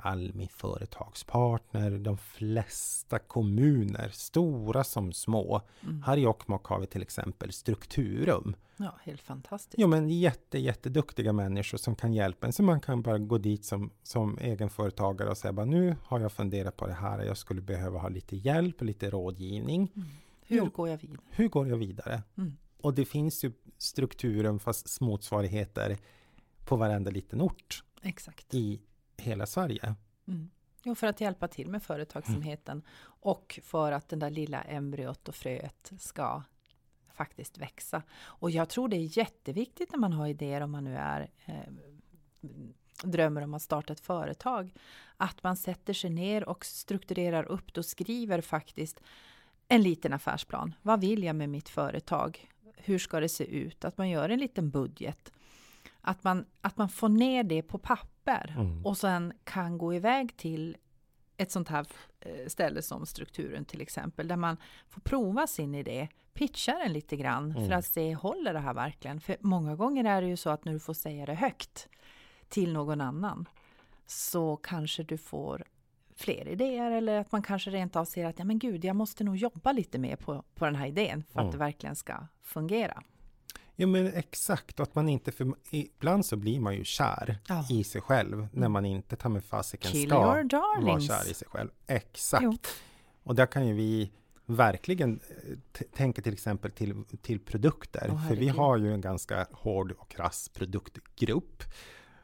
Almi 0.01 0.47
Företagspartner, 0.51 1.91
de 1.91 2.17
flesta 2.17 3.19
kommuner, 3.19 4.09
stora 4.09 4.83
som 4.83 5.13
små. 5.13 5.61
Mm. 5.83 6.03
Här 6.03 6.17
i 6.17 6.21
Jokkmokk 6.21 6.65
har 6.65 6.79
vi 6.79 6.87
till 6.87 7.01
exempel 7.01 7.53
Strukturum. 7.53 8.55
Ja, 8.77 8.95
helt 9.03 9.21
fantastiskt. 9.21 9.75
Jo 9.77 9.87
men 9.87 10.09
jätte, 10.09 10.59
jätteduktiga 10.59 11.33
människor 11.33 11.77
som 11.77 11.95
kan 11.95 12.13
hjälpa 12.13 12.47
en. 12.47 12.53
Så 12.53 12.63
man 12.63 12.79
kan 12.81 13.01
bara 13.01 13.17
gå 13.17 13.37
dit 13.37 13.65
som, 13.65 13.91
som 14.03 14.37
egenföretagare 14.37 15.29
och 15.29 15.37
säga 15.37 15.53
bara 15.53 15.65
nu 15.65 15.95
har 16.03 16.19
jag 16.19 16.31
funderat 16.31 16.77
på 16.77 16.87
det 16.87 16.93
här, 16.93 17.23
jag 17.23 17.37
skulle 17.37 17.61
behöva 17.61 17.99
ha 17.99 18.09
lite 18.09 18.35
hjälp 18.35 18.79
och 18.79 18.85
lite 18.85 19.09
rådgivning. 19.09 19.91
Mm. 19.95 20.07
Hur 20.41 20.57
Jo. 20.57 20.69
går 20.73 20.89
jag 20.89 20.97
vidare? 20.97 21.19
Hur 21.29 21.47
går 21.49 21.67
jag 21.67 21.77
vidare? 21.77 22.23
Mm. 22.37 22.57
Och 22.81 22.93
det 22.93 23.05
finns 23.05 23.43
ju 23.43 23.51
strukturen 23.77 24.59
fast 24.59 25.01
motsvarigheter 25.01 25.97
på 26.65 26.75
varenda 26.75 27.11
liten 27.11 27.41
ort 27.41 27.83
Exakt. 28.01 28.53
i 28.53 28.81
hela 29.19 29.45
Sverige. 29.45 29.95
Mm. 30.27 30.49
Jo, 30.83 30.95
för 30.95 31.07
att 31.07 31.21
hjälpa 31.21 31.47
till 31.47 31.69
med 31.69 31.83
företagsamheten 31.83 32.83
och 33.03 33.59
för 33.63 33.91
att 33.91 34.09
den 34.09 34.19
där 34.19 34.29
lilla 34.29 34.61
embryot 34.61 35.29
och 35.29 35.35
fröet 35.35 35.91
ska 35.99 36.43
faktiskt 37.13 37.57
växa. 37.57 38.03
Och 38.21 38.51
jag 38.51 38.69
tror 38.69 38.87
det 38.87 38.95
är 38.95 39.17
jätteviktigt 39.17 39.91
när 39.91 39.99
man 39.99 40.13
har 40.13 40.27
idéer 40.27 40.61
om 40.61 40.71
man 40.71 40.83
nu 40.83 40.95
är 40.95 41.29
eh, 41.45 41.55
drömmer 43.03 43.41
om 43.41 43.53
att 43.53 43.61
starta 43.61 43.93
ett 43.93 43.99
företag. 43.99 44.73
Att 45.17 45.43
man 45.43 45.57
sätter 45.57 45.93
sig 45.93 46.09
ner 46.09 46.49
och 46.49 46.65
strukturerar 46.65 47.43
upp 47.43 47.73
det 47.73 47.79
och 47.79 47.85
skriver 47.85 48.41
faktiskt 48.41 49.01
en 49.67 49.81
liten 49.81 50.13
affärsplan. 50.13 50.75
Vad 50.81 51.01
vill 51.01 51.23
jag 51.23 51.35
med 51.35 51.49
mitt 51.49 51.69
företag? 51.69 52.49
Hur 52.77 52.99
ska 52.99 53.19
det 53.19 53.29
se 53.29 53.43
ut? 53.43 53.85
Att 53.85 53.97
man 53.97 54.09
gör 54.09 54.29
en 54.29 54.39
liten 54.39 54.69
budget. 54.69 55.31
Att 56.01 56.23
man, 56.23 56.45
att 56.61 56.77
man 56.77 56.89
får 56.89 57.09
ner 57.09 57.43
det 57.43 57.61
på 57.61 57.77
papper 57.77 58.53
Mm. 58.57 58.85
och 58.85 58.97
sen 58.97 59.33
kan 59.43 59.77
gå 59.77 59.93
iväg 59.93 60.37
till 60.37 60.77
ett 61.37 61.51
sånt 61.51 61.69
här 61.69 61.85
eh, 62.19 62.47
ställe 62.47 62.81
som 62.81 63.05
strukturen 63.05 63.65
till 63.65 63.81
exempel, 63.81 64.27
där 64.27 64.35
man 64.35 64.57
får 64.89 65.01
prova 65.01 65.47
sin 65.47 65.75
idé, 65.75 66.07
pitcha 66.33 66.71
den 66.77 66.93
lite 66.93 67.15
grann 67.15 67.53
för 67.53 67.61
Mm. 67.61 67.79
att 67.79 67.85
se, 67.85 68.13
håller 68.13 68.53
det 68.53 68.59
här 68.59 68.73
verkligen? 68.73 69.21
För 69.21 69.37
många 69.39 69.75
gånger 69.75 70.05
är 70.05 70.21
det 70.21 70.27
ju 70.27 70.37
så 70.37 70.49
att 70.49 70.65
när 70.65 70.73
du 70.73 70.79
får 70.79 70.93
säga 70.93 71.25
det 71.25 71.33
högt 71.33 71.87
till 72.49 72.73
någon 72.73 73.01
annan, 73.01 73.47
så 74.05 74.55
kanske 74.55 75.03
du 75.03 75.17
får 75.17 75.63
fler 76.15 76.47
idéer 76.47 76.91
eller 76.91 77.19
att 77.19 77.31
man 77.31 77.41
kanske 77.41 77.69
rent 77.71 77.95
av 77.95 78.05
ser 78.05 78.25
att 78.25 78.39
ja, 78.39 78.45
men 78.45 78.59
gud, 78.59 78.85
jag 78.85 78.95
måste 78.95 79.23
nog 79.23 79.35
jobba 79.37 79.71
lite 79.71 79.97
mer 79.99 80.15
på, 80.15 80.43
på 80.55 80.65
den 80.65 80.75
här 80.75 80.87
idén 80.87 81.23
för 81.23 81.39
att 81.39 81.43
Mm. 81.43 81.51
det 81.51 81.57
verkligen 81.57 81.95
ska 81.95 82.27
fungera. 82.41 83.03
Ja 83.81 83.87
men 83.87 84.07
exakt, 84.13 84.79
att 84.79 84.95
man 84.95 85.09
inte, 85.09 85.31
för 85.31 85.53
ibland 85.71 86.25
så 86.25 86.35
blir 86.35 86.59
man 86.59 86.75
ju 86.75 86.83
kär 86.83 87.37
Ja. 87.47 87.65
i 87.69 87.83
sig 87.83 88.01
själv 88.01 88.47
när 88.53 88.69
man 88.69 88.85
inte 88.85 89.15
tar 89.15 89.29
med 89.29 89.43
fasiken 89.43 89.91
Kill 89.91 90.09
ska 90.09 90.19
vara 90.19 90.99
kär 91.01 91.31
i 91.31 91.33
sig 91.33 91.47
själv. 91.47 91.69
Exakt. 91.87 92.43
Jo. 92.43 92.57
Och 93.23 93.35
där 93.35 93.45
kan 93.45 93.67
ju 93.67 93.73
vi 93.73 94.11
verkligen 94.45 95.19
eh, 95.29 95.83
tänka 95.95 96.21
till 96.21 96.33
exempel 96.33 96.71
till, 96.71 97.03
till 97.21 97.39
produkter. 97.39 98.09
Åh, 98.11 98.27
för 98.27 98.35
vi 98.35 98.47
har 98.47 98.77
ju 98.77 98.93
en 98.93 99.01
ganska 99.01 99.47
hård 99.51 99.91
och 99.91 100.09
krass 100.09 100.49
produktgrupp 100.49 101.63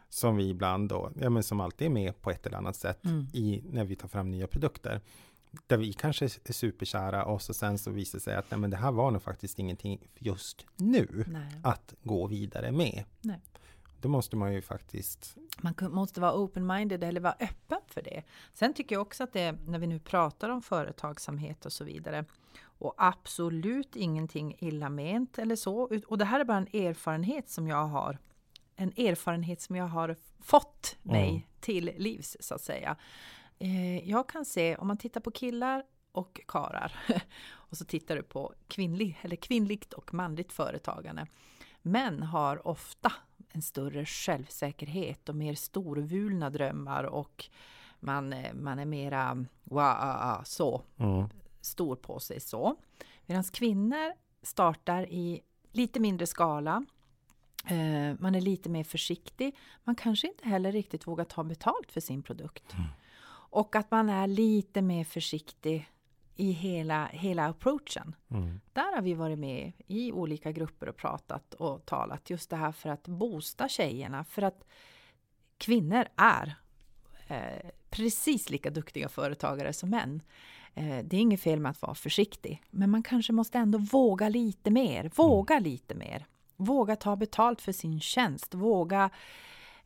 som 0.10 0.36
vi 0.36 0.50
ibland 0.50 0.89
då, 0.89 1.12
ja 1.22 1.30
men 1.30 1.44
som 1.44 1.60
alltid 1.60 1.86
är 1.88 1.91
med 1.91 2.22
på 2.22 2.32
ett 2.32 2.46
eller 2.46 2.58
annat 2.58 2.76
sätt 2.76 3.06
Mm. 3.06 3.28
i, 3.34 3.63
när 3.70 3.84
vi 3.86 3.96
tar 3.96 4.08
fram 4.08 4.32
nya 4.32 4.48
produkter. 4.48 5.02
Där 5.68 5.78
vi 5.78 5.94
kanske 5.94 6.26
är 6.26 6.54
superkära 6.54 7.26
och 7.26 7.41
så 7.41 7.54
sen 7.54 7.78
så 7.78 7.91
visar 7.91 8.18
det 8.18 8.24
sig 8.24 8.36
att 8.36 8.52
nej, 8.52 8.60
men 8.60 8.70
det 8.70 8.78
här 8.78 8.91
var 8.91 9.12
nog 9.12 9.22
faktiskt 9.22 9.60
ingenting 9.60 10.08
just 10.15 10.65
nu 10.76 11.26
Nej. 11.28 11.60
att 11.63 11.94
gå 12.04 12.28
vidare 12.28 12.72
med. 12.72 13.04
Nej. 13.22 13.39
Då 14.02 14.10
måste 14.10 14.36
man 14.36 14.54
ju 14.54 14.62
faktiskt, 14.62 15.38
Man 15.62 15.76
måste 15.91 16.22
vara 16.22 16.34
open-minded 16.34 17.04
eller 17.04 17.22
vara 17.22 17.36
öppen 17.39 17.80
för 17.88 18.02
det. 18.02 18.24
Sen 18.54 18.74
tycker 18.74 18.96
jag 18.96 19.02
också 19.02 19.24
att 19.24 19.34
det, 19.34 19.52
när 19.52 19.80
vi 19.80 19.88
nu 19.88 20.00
pratar 20.00 20.50
om 20.50 20.62
företagsamhet 20.62 21.65
och 21.65 21.74
så 21.74 21.84
vidare, 21.84 22.26
och 22.78 22.94
absolut 22.98 23.96
ingenting 23.96 24.56
illa 24.60 24.89
ment 24.89 25.38
eller 25.39 25.56
så, 25.56 25.89
och 26.08 26.18
det 26.18 26.26
här 26.26 26.39
är 26.39 26.44
bara 26.44 26.58
en 26.58 26.68
erfarenhet 26.82 27.50
som 27.50 27.68
jag 27.68 27.86
har, 27.88 28.18
en 28.76 28.89
erfarenhet 28.98 29.62
som 29.62 29.76
jag 29.76 29.88
har 29.88 30.15
fått 30.39 30.96
mig 31.02 31.30
Mm. 31.30 31.41
till 31.60 31.91
livs 31.98 32.38
så 32.39 32.56
att 32.56 32.62
säga. 32.62 32.96
Eh, 33.60 34.10
jag 34.10 34.30
kan 34.30 34.46
se, 34.46 34.76
om 34.76 34.88
man 34.88 34.98
tittar 34.98 35.22
på 35.22 35.32
killar 35.32 35.84
och 36.12 36.41
karar 36.48 36.94
och 37.48 37.78
så 37.78 37.86
tittar 37.86 38.15
du 38.15 38.24
på 38.24 38.54
kvinnlig, 38.68 39.20
eller 39.22 39.36
kvinnligt 39.36 39.94
och 39.94 40.13
manligt 40.13 40.52
företagande. 40.52 41.28
Män 41.82 42.24
har 42.24 42.68
ofta 42.68 43.12
en 43.50 43.62
större 43.62 44.06
självsäkerhet 44.06 45.30
och 45.30 45.36
mer 45.36 45.56
storvulna 45.56 46.50
drömmar 46.50 47.04
och 47.04 47.50
man, 48.00 48.34
eh, 48.34 48.54
man 48.54 48.80
är 48.80 48.86
mera 48.86 49.46
wow, 49.63 50.44
så 50.44 50.82
mm, 50.98 51.30
stor 51.62 51.96
på 51.96 52.20
sig 52.20 52.39
så. 52.39 52.76
Medan 53.26 53.44
kvinnor 53.44 54.13
startar 54.41 55.10
i 55.10 55.41
lite 55.72 56.00
mindre 56.00 56.28
skala. 56.28 56.86
Eh, 57.65 58.20
man 58.20 58.36
är 58.36 58.41
lite 58.41 58.70
mer 58.70 58.84
försiktig. 58.84 59.56
Man 59.84 59.96
kanske 59.96 60.28
inte 60.28 60.50
heller 60.50 60.72
riktigt 60.72 61.08
vågar 61.08 61.26
ta 61.26 61.44
betalt 61.44 61.91
för 61.91 62.02
sin 62.02 62.24
produkt. 62.24 62.76
Och 63.56 63.76
att 63.76 63.91
man 63.91 64.10
är 64.10 64.28
lite 64.28 64.82
mer 64.82 65.04
försiktig 65.04 65.89
i 66.36 66.52
hela, 66.52 67.06
hela 67.06 67.46
approachen. 67.46 68.15
mm, 68.30 68.60
Där 68.74 68.96
har 68.96 69.02
vi 69.02 69.13
varit 69.13 69.39
med 69.39 69.72
i 69.88 70.12
olika 70.12 70.52
grupper 70.52 70.89
och 70.89 70.96
pratat 70.96 71.54
och 71.54 71.86
talat 71.86 72.30
just 72.30 72.50
det 72.50 72.56
här 72.56 72.72
för 72.72 72.89
att 72.89 73.08
boosta 73.08 73.70
tjejerna. 73.70 74.24
För 74.24 74.41
att 74.41 74.63
kvinnor 75.58 76.06
är 76.15 76.56
eh, 77.28 77.70
precis 77.89 78.50
lika 78.50 78.70
duktiga 78.70 79.10
företagare 79.10 79.74
som 79.74 79.89
män. 79.89 80.22
Eh, 80.74 81.00
det 81.04 81.18
är 81.18 81.22
inget 81.22 81.41
fel 81.41 81.60
med 81.60 81.70
att 81.70 81.82
vara 81.82 81.96
försiktig, 81.96 82.62
men 82.70 82.89
man 82.89 83.04
kanske 83.04 83.34
måste 83.34 83.58
ändå 83.58 83.78
våga 83.78 84.30
lite 84.30 84.72
mer. 84.72 85.12
Våga 85.15 85.60
lite 85.60 85.96
mer. 85.96 86.26
Våga 86.56 86.96
ta 86.96 87.15
betalt 87.15 87.62
för 87.62 87.72
sin 87.72 88.00
tjänst. 88.00 88.54
Våga 88.54 89.10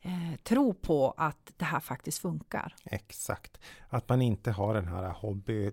eh, 0.02 0.36
tro 0.44 0.74
på 0.74 1.14
att 1.16 1.52
det 1.56 1.64
här 1.64 1.80
faktiskt 1.80 2.18
funkar. 2.18 2.74
exakt. 2.84 3.60
Att 3.88 4.08
man 4.08 4.22
inte 4.22 4.50
har 4.50 4.74
den 4.74 4.88
här 4.88 5.08
hobby 5.10 5.70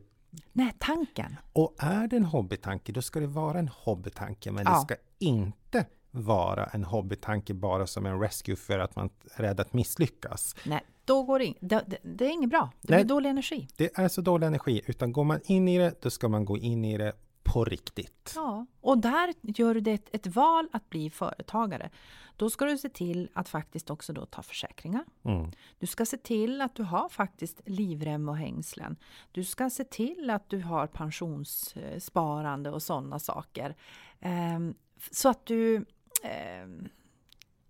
Nej, 0.53 0.73
tanken. 0.79 1.35
Och 1.53 1.75
är 1.77 2.07
det 2.07 2.15
en 2.15 2.25
hobbytanke, 2.25 2.91
då 2.91 3.01
ska 3.01 3.19
det 3.19 3.27
vara 3.27 3.59
en 3.59 3.67
hobbytanke, 3.67 4.51
men 4.51 4.63
Ja. 4.65 4.71
det 4.73 4.79
ska 4.81 4.95
inte 5.19 5.85
vara 6.11 6.65
en 6.65 6.83
hobbytanke 6.83 7.53
bara 7.53 7.87
som 7.87 8.05
en 8.05 8.19
rescue 8.19 8.55
för 8.55 8.79
att 8.79 8.95
man 8.95 9.09
är 9.35 9.41
rädd 9.43 9.59
att 9.59 9.73
misslyckas. 9.73 10.55
Nej, 10.65 10.81
då 11.05 11.23
går 11.23 11.39
det, 11.39 11.45
in, 11.45 11.55
det, 11.59 11.97
det, 12.03 12.25
är 12.25 12.29
inget 12.29 12.49
bra. 12.49 12.69
Det 12.81 12.93
Nej. 12.93 13.03
blir 13.03 13.09
dålig 13.15 13.29
energi. 13.29 13.67
Det 13.77 13.97
är 13.97 14.07
så 14.07 14.21
dålig 14.21 14.47
energi, 14.47 14.81
utan 14.85 15.11
går 15.11 15.23
man 15.23 15.39
in 15.45 15.67
i 15.67 15.77
det, 15.77 16.01
då 16.01 16.09
ska 16.09 16.27
man 16.27 16.45
gå 16.45 16.57
in 16.57 16.85
i 16.85 16.97
det 16.97 17.13
på 17.53 17.65
riktigt. 17.65 18.33
Ja, 18.35 18.65
och 18.81 18.97
där 18.97 19.33
gör 19.41 19.73
du 19.73 19.79
det 19.79 19.91
ett, 19.91 20.09
ett 20.15 20.27
val 20.27 20.67
att 20.71 20.89
bli 20.89 21.09
företagare. 21.09 21.89
Då 22.35 22.49
ska 22.49 22.65
du 22.65 22.77
se 22.77 22.89
till 22.89 23.29
att 23.33 23.49
faktiskt 23.49 23.89
också 23.89 24.13
då 24.13 24.25
ta 24.25 24.41
försäkringar. 24.43 25.03
Mm. 25.23 25.51
Du 25.79 25.87
ska 25.87 26.05
se 26.05 26.17
till 26.17 26.61
att 26.61 26.75
du 26.75 26.83
har 26.83 27.09
faktiskt 27.09 27.61
livrem 27.65 28.29
och 28.29 28.37
hängslen. 28.37 28.95
Du 29.31 29.43
ska 29.43 29.69
se 29.69 29.83
till 29.83 30.29
att 30.29 30.49
du 30.49 30.61
har 30.61 30.87
pensionssparande 30.87 32.71
och 32.71 32.83
sådana 32.83 33.19
saker. 33.19 33.75
Ehm, 34.19 34.75
så 35.11 35.29
att 35.29 35.45
du 35.45 35.85
ehm, 36.23 36.87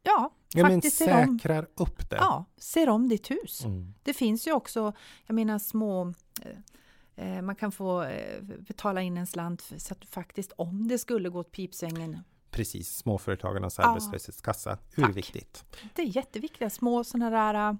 ja, 0.04 0.32
Ja, 0.54 0.64
men 0.64 0.72
faktiskt 0.72 0.98
ser 0.98 1.28
om, 1.28 1.40
säkrar 1.40 1.68
upp 1.76 2.10
det. 2.10 2.16
ja, 2.16 2.46
ser 2.58 2.90
om 2.90 3.10
ditt 3.10 3.32
hus. 3.32 3.66
Mm. 3.66 3.94
Det 4.04 4.14
finns 4.14 4.48
ju 4.48 4.54
också, 4.54 4.94
jag 5.26 5.34
menar 5.36 5.60
små 5.60 6.14
eh, 6.42 6.58
man 7.42 7.56
kan 7.56 7.72
få 7.72 8.04
eh, 8.04 8.42
betala 8.42 9.02
in 9.02 9.18
en 9.18 9.28
slant 9.28 9.62
så 9.78 9.94
att 9.94 10.06
faktiskt, 10.06 10.52
om 10.58 10.88
det 10.88 10.98
skulle 10.98 11.30
gå 11.30 11.40
åt 11.40 11.52
pipsvängen, 11.52 12.20
Precis, 12.52 12.98
småföretagarnas 12.98 13.78
Ja. 13.78 13.84
arbetslöshetskassa. 13.84 14.76
Tack. 14.96 15.10
Urviktigt. 15.10 15.66
det 15.96 16.02
är 16.02 16.06
jätteviktiga 16.16 16.70
små 16.70 17.04
sådana 17.04 17.30
där 17.30 17.70
eh, 17.70 17.76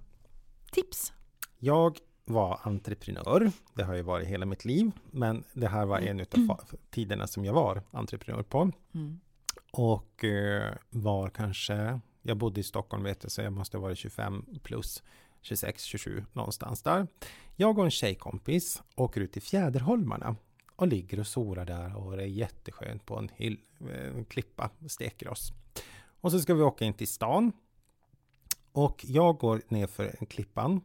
tips. 0.72 1.14
Jag 1.58 1.98
var 2.26 2.60
entreprenör. 2.64 3.52
Det 3.74 3.84
har 3.84 3.94
ju 3.96 4.02
varit 4.02 4.28
hela 4.28 4.46
mitt 4.46 4.66
liv, 4.66 4.92
men 5.12 5.44
det 5.54 5.68
här 5.68 5.86
var 5.86 6.00
en 6.00 6.20
av 6.20 6.26
fa- 6.26 6.76
tiderna 6.90 7.28
som 7.28 7.46
jag 7.46 7.54
var 7.54 7.82
entreprenör 7.92 8.44
på. 8.44 8.72
Mm. 8.94 9.20
Och 9.72 10.24
eh, 10.24 10.74
var 10.90 11.30
kanske, 11.30 12.00
jag 12.22 12.38
bodde 12.38 12.60
i 12.60 12.64
Stockholm 12.64 13.04
vet 13.04 13.24
jag, 13.24 13.32
så 13.32 13.42
jag 13.42 13.54
måste 13.54 13.78
ha 13.78 13.82
varit 13.82 13.98
25 13.98 14.46
plus 14.64 15.04
26, 15.48 15.84
27 15.84 16.26
någonstans 16.34 16.84
där. 16.84 17.08
Jag 17.56 17.78
och 17.78 17.86
en 17.86 17.92
tjejkompis 17.92 18.82
åker 18.96 19.22
ut 19.22 19.34
till 19.34 19.42
Fjäderholmarna 19.42 20.36
och 20.76 20.88
ligger 20.88 21.20
och 21.20 21.28
solar 21.28 21.66
där 21.66 21.96
och 21.96 22.18
det 22.18 22.24
är 22.24 22.28
jätteskönt 22.28 23.06
på 23.06 23.18
en, 23.18 23.30
hill, 23.36 23.60
eh, 23.80 24.18
en 24.18 24.26
klippa, 24.26 24.70
steker 24.88 25.28
oss. 25.28 25.52
Och 26.22 26.32
så 26.32 26.40
ska 26.40 26.54
vi 26.54 26.62
åka 26.62 26.86
in 26.86 26.94
till 26.94 27.08
stan. 27.08 27.52
Och 28.72 29.06
jag 29.08 29.38
går 29.38 29.62
ner 29.68 29.88
för 29.88 30.16
en 30.20 30.26
klippan 30.26 30.82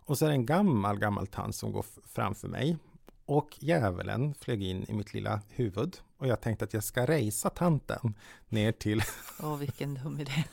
och 0.00 0.18
så 0.18 0.24
är 0.24 0.28
det 0.28 0.34
en 0.34 0.46
gammal, 0.46 0.98
gammal 0.98 1.26
tant 1.26 1.54
som 1.54 1.72
går 1.72 1.84
framför 2.06 2.48
mig. 2.48 2.76
Och 3.24 3.56
djävulen 3.60 4.34
flög 4.34 4.62
in 4.62 4.84
i 4.88 4.92
mitt 4.92 5.14
lilla 5.14 5.40
huvud. 5.48 5.96
Och 6.16 6.26
jag 6.26 6.40
tänkte 6.40 6.64
att 6.64 6.74
jag 6.74 6.84
ska 6.84 7.06
rejsa 7.06 7.50
tanten 7.50 8.14
ner 8.48 8.72
till... 8.72 9.02
Åh, 9.42 9.56
vilken 9.56 9.94
dum 9.94 10.20
idé. 10.20 10.44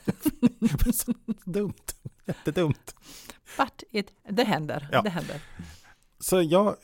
så 0.94 1.14
dumt. 1.46 1.94
Jättedumt. 2.26 2.96
But 3.58 3.84
it, 3.92 4.12
det 4.30 4.44
händer. 4.44 4.90
Ja. 4.92 5.02
Det 5.02 5.10
händer. 5.10 5.42
Så 6.20 6.42
jag 6.42 6.76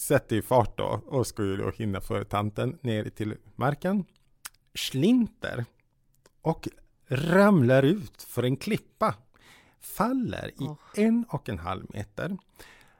sätter 0.00 0.36
i 0.36 0.42
fart 0.42 0.78
då 0.78 1.02
och 1.06 1.26
skulle 1.26 1.62
då 1.62 1.70
hinna 1.70 2.00
före 2.00 2.24
tanten 2.24 2.78
ner 2.82 3.04
till 3.04 3.34
marken. 3.56 4.04
Slinter 4.74 5.64
och 6.42 6.68
ramlar 7.08 7.82
ut 7.82 8.22
för 8.22 8.42
en 8.42 8.56
klippa. 8.56 9.14
Faller 9.80 10.48
i 10.48 10.54
Åh. 10.58 10.76
en 10.96 11.24
och 11.28 11.48
en 11.48 11.58
halv 11.58 11.86
meter. 11.88 12.36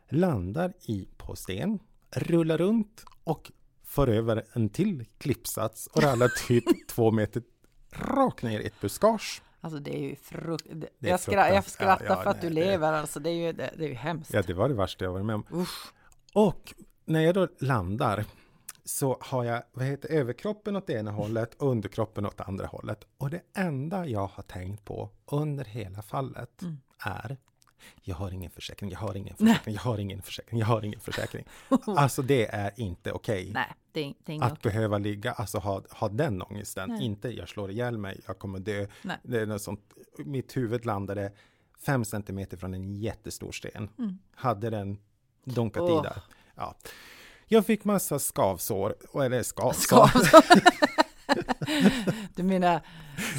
Landar 0.09 0.73
i 0.83 1.09
på 1.17 1.37
sten. 1.37 1.79
Rullar 2.11 2.59
runt 2.59 3.05
och 3.25 3.53
får 3.85 4.09
över 4.09 4.45
en 4.53 4.69
till 4.69 5.05
klippsats 5.19 5.87
och 5.87 6.03
ramlar 6.03 6.29
typ 6.29 6.65
två 6.89 7.11
meter 7.11 7.43
rakt 7.91 8.43
ner 8.43 8.61
i 8.61 8.67
ett 8.67 8.81
buskage. 8.81 9.43
Alltså 9.67 9.79
det 9.81 9.97
är 9.97 10.01
ju 10.01 10.17
frukt... 10.17 10.67
det- 10.71 10.89
Det 10.99 11.07
är 11.07 11.11
jag, 11.11 11.21
skra, 11.21 11.49
jag 11.55 11.65
skrattar 11.65 12.05
Ja, 12.05 12.11
ja, 12.17 12.23
för 12.23 12.31
att 12.31 12.41
du 12.41 12.51
nej, 12.51 12.55
det- 12.65 12.71
lever. 12.71 12.93
Alltså 12.93 13.21
det 13.21 13.31
är 13.31 13.35
ju, 13.35 13.53
det, 13.53 13.71
det 13.79 13.85
är 13.85 13.89
ju 13.89 13.95
hemskt. 13.95 14.33
Ja, 14.35 14.43
det 14.43 14.55
var 14.55 14.69
det 14.69 14.75
värsta 14.75 15.05
jag 15.05 15.13
varit 15.13 15.27
med 15.27 15.35
om. 15.35 15.47
Usch. 15.53 15.93
Och 16.35 16.75
när 17.05 17.21
jag 17.21 17.35
då 17.35 17.49
landar 17.59 18.25
så 18.85 19.17
har 19.21 19.45
jag 19.45 19.63
vad 19.73 19.87
heter, 19.87 20.09
överkroppen 20.13 20.77
åt 20.77 20.87
det 20.87 20.93
ena 20.93 21.11
hållet 21.11 21.55
och 21.55 21.71
underkroppen 21.71 22.27
åt 22.27 22.37
det 22.37 22.45
andra 22.45 22.67
hållet. 22.67 23.05
Och 23.19 23.31
det 23.31 23.41
enda 23.57 24.07
jag 24.07 24.27
har 24.27 24.43
tänkt 24.43 24.85
på 24.85 25.11
under 25.31 25.65
hela 25.65 26.03
fallet 26.03 26.63
Mm. 26.63 26.77
är 27.05 27.37
jag 28.03 28.17
har 28.17 28.31
ingen 28.31 28.51
försäkring, 28.51 28.91
jag 28.91 28.99
har 28.99 29.17
ingen 29.17 29.37
försäkring, 29.37 29.75
jag 29.75 29.83
har 29.83 29.99
ingen 29.99 30.23
försäkring, 30.23 30.59
jag 30.61 30.67
har 30.67 30.85
ingen 30.85 31.01
försäkring. 31.01 31.45
Alltså 31.87 32.23
det 32.23 32.47
är 32.47 32.73
inte 32.77 33.13
okej. 33.13 33.51
Nej, 33.55 33.75
det 33.93 34.01
är, 34.01 34.15
det 34.25 34.33
är 34.37 34.43
Att 34.43 34.63
behöva 34.63 34.99
ligga, 34.99 35.33
alltså 35.33 35.59
ha, 35.59 35.83
ha 35.91 36.09
den 36.09 36.43
ångesten. 36.43 36.89
Nej. 36.89 37.05
Inte 37.05 37.29
jag 37.29 37.49
slår 37.49 37.71
ihjäl 37.71 37.99
mig, 37.99 38.21
jag 38.27 38.39
kommer 38.39 38.59
dö. 38.59 38.87
Nej. 39.03 39.17
Det 39.23 39.41
är 39.41 39.47
något 39.47 39.63
sånt. 39.63 39.81
Mitt 40.19 40.57
huvud 40.57 40.87
landade 40.87 41.33
fem 41.87 42.05
centimeter 42.05 42.57
från 42.57 42.75
en 42.75 42.95
jättestor 42.97 43.53
sten. 43.53 43.89
Mm. 43.99 44.19
Hade 44.35 44.71
den 44.71 44.99
dunkat 45.45 45.83
Åh. 45.83 46.01
i 46.01 46.03
där. 46.03 46.23
Ja. 46.55 46.75
Jag 47.49 47.67
fick 47.67 47.85
massa 47.85 48.19
skavsår, 48.19 48.97
eller 49.25 49.43
skav, 49.43 49.73
Skav. 49.73 50.11
Du 52.35 52.43
menar 52.43 52.81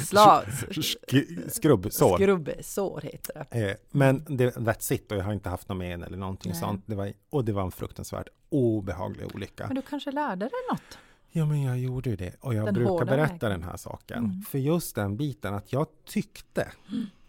slav... 0.06 0.44
sk- 0.44 1.50
skrubbsår. 1.50 2.16
Skrubbsår 2.16 3.00
heter 3.00 3.46
det. 3.50 3.70
Eh, 3.70 3.76
Men 3.90 4.24
det, 4.28 4.50
that's 4.56 4.92
it 4.92 5.12
och 5.12 5.18
jag 5.18 5.24
har 5.24 5.32
inte 5.32 5.48
haft 5.48 5.68
någon 5.68 5.78
men 5.78 6.02
eller 6.02 6.16
någonting 6.16 6.52
Nej. 6.52 6.60
sånt. 6.60 6.82
Det 6.86 6.94
var, 6.94 7.12
och 7.30 7.44
det 7.44 7.52
var 7.52 7.62
en 7.62 7.70
fruktansvärt 7.70 8.28
obehaglig 8.48 9.34
olycka. 9.34 9.66
Men 9.66 9.76
du 9.76 9.82
kanske 9.82 10.10
lärde 10.10 10.44
dig 10.44 10.50
något? 10.70 10.98
Ja, 11.30 11.46
men 11.46 11.62
jag 11.62 11.78
gjorde 11.78 12.10
ju 12.10 12.16
det 12.16 12.34
och 12.40 12.54
jag 12.54 12.64
Den 12.64 12.74
brukar 12.74 13.04
berätta 13.04 13.48
vägen. 13.48 13.60
den 13.60 13.62
här 13.70 13.76
saken. 13.76 14.18
Mm. 14.24 14.42
För 14.42 14.58
just 14.58 14.94
den 14.94 15.16
biten 15.16 15.54
att 15.54 15.72
jag 15.72 15.86
tyckte, 16.04 16.72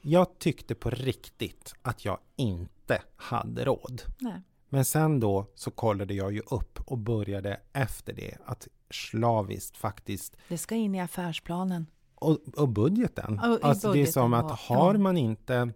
jag 0.02 0.39
tyckte 0.39 0.76
på 0.76 0.89
riktigt 0.89 1.74
att 1.82 2.06
jag 2.06 2.17
inte 2.36 3.02
hade 3.15 3.65
råd. 3.65 4.02
Nej. 4.19 4.41
Men 4.69 4.86
sen 4.86 5.19
då 5.19 5.45
så 5.56 5.72
kollade 5.72 6.13
jag 6.13 6.34
ju 6.34 6.39
upp 6.52 6.80
och 6.86 6.98
började 6.98 7.60
efter 7.74 8.13
det 8.13 8.38
att 8.45 8.67
slaviskt 8.91 9.78
faktiskt 9.78 10.36
Det 10.47 10.58
ska 10.58 10.75
in 10.75 10.95
i 10.95 11.02
affärsplanen. 11.02 11.86
och, 12.15 12.38
och 12.58 12.69
budgeten. 12.69 13.34
I 13.34 13.39
alltså 13.65 13.88
det 13.88 13.91
är 13.91 13.93
budgeten 13.93 14.13
som 14.13 14.34
att 14.34 14.60
har 14.60 14.93
man 14.97 15.17
inte 15.17 15.73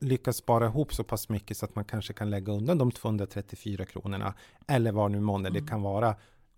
lyckats 0.00 0.38
spara 0.38 0.66
ihop 0.66 0.94
så 0.94 1.04
pass 1.04 1.28
mycket 1.28 1.56
så 1.56 1.64
att 1.64 1.74
man 1.74 1.84
kanske 1.84 2.12
kan 2.12 2.30
lägga 2.30 2.52
undan 2.52 2.78
de 2.78 2.92
234 2.92 3.84
kronorna 3.86 4.34
eller 4.66 4.92
vad 4.92 5.10
nu 5.10 5.20
månne 5.20 5.48
Mm. 5.48 5.62
det 5.64 5.68
kan 5.70 5.82
vara 5.82 6.16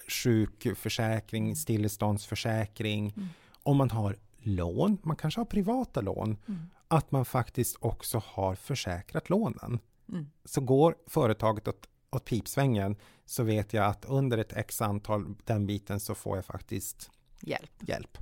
sjukförsäkring, 0.09 1.57
stilleståndsförsäkring. 1.57 3.13
Mm. 3.17 3.29
Om 3.63 3.77
man 3.77 3.91
har 3.91 4.17
lån, 4.39 4.99
man 5.03 5.17
kanske 5.17 5.41
har 5.41 5.45
privata 5.45 6.01
lån, 6.01 6.37
Mm. 6.49 6.61
att 6.89 7.13
man 7.13 7.25
faktiskt 7.25 7.77
också 7.81 8.23
har 8.27 8.55
försäkrat 8.55 9.31
lånen. 9.31 9.79
Mm. 10.09 10.27
Så 10.45 10.61
går 10.61 10.95
företaget 11.07 11.69
åt, 11.69 11.89
åt 12.15 12.25
pipsvängen 12.25 12.97
så 13.25 13.43
vet 13.43 13.73
jag 13.73 13.87
att 13.87 14.05
under 14.05 14.39
ett 14.39 14.53
x 14.53 14.83
antal 14.83 15.35
den 15.45 15.67
biten 15.67 16.01
så 16.01 16.15
får 16.15 16.37
jag 16.37 16.45
faktiskt 16.45 17.11
Hjälp. 17.41 17.71
hjälp. 17.81 18.19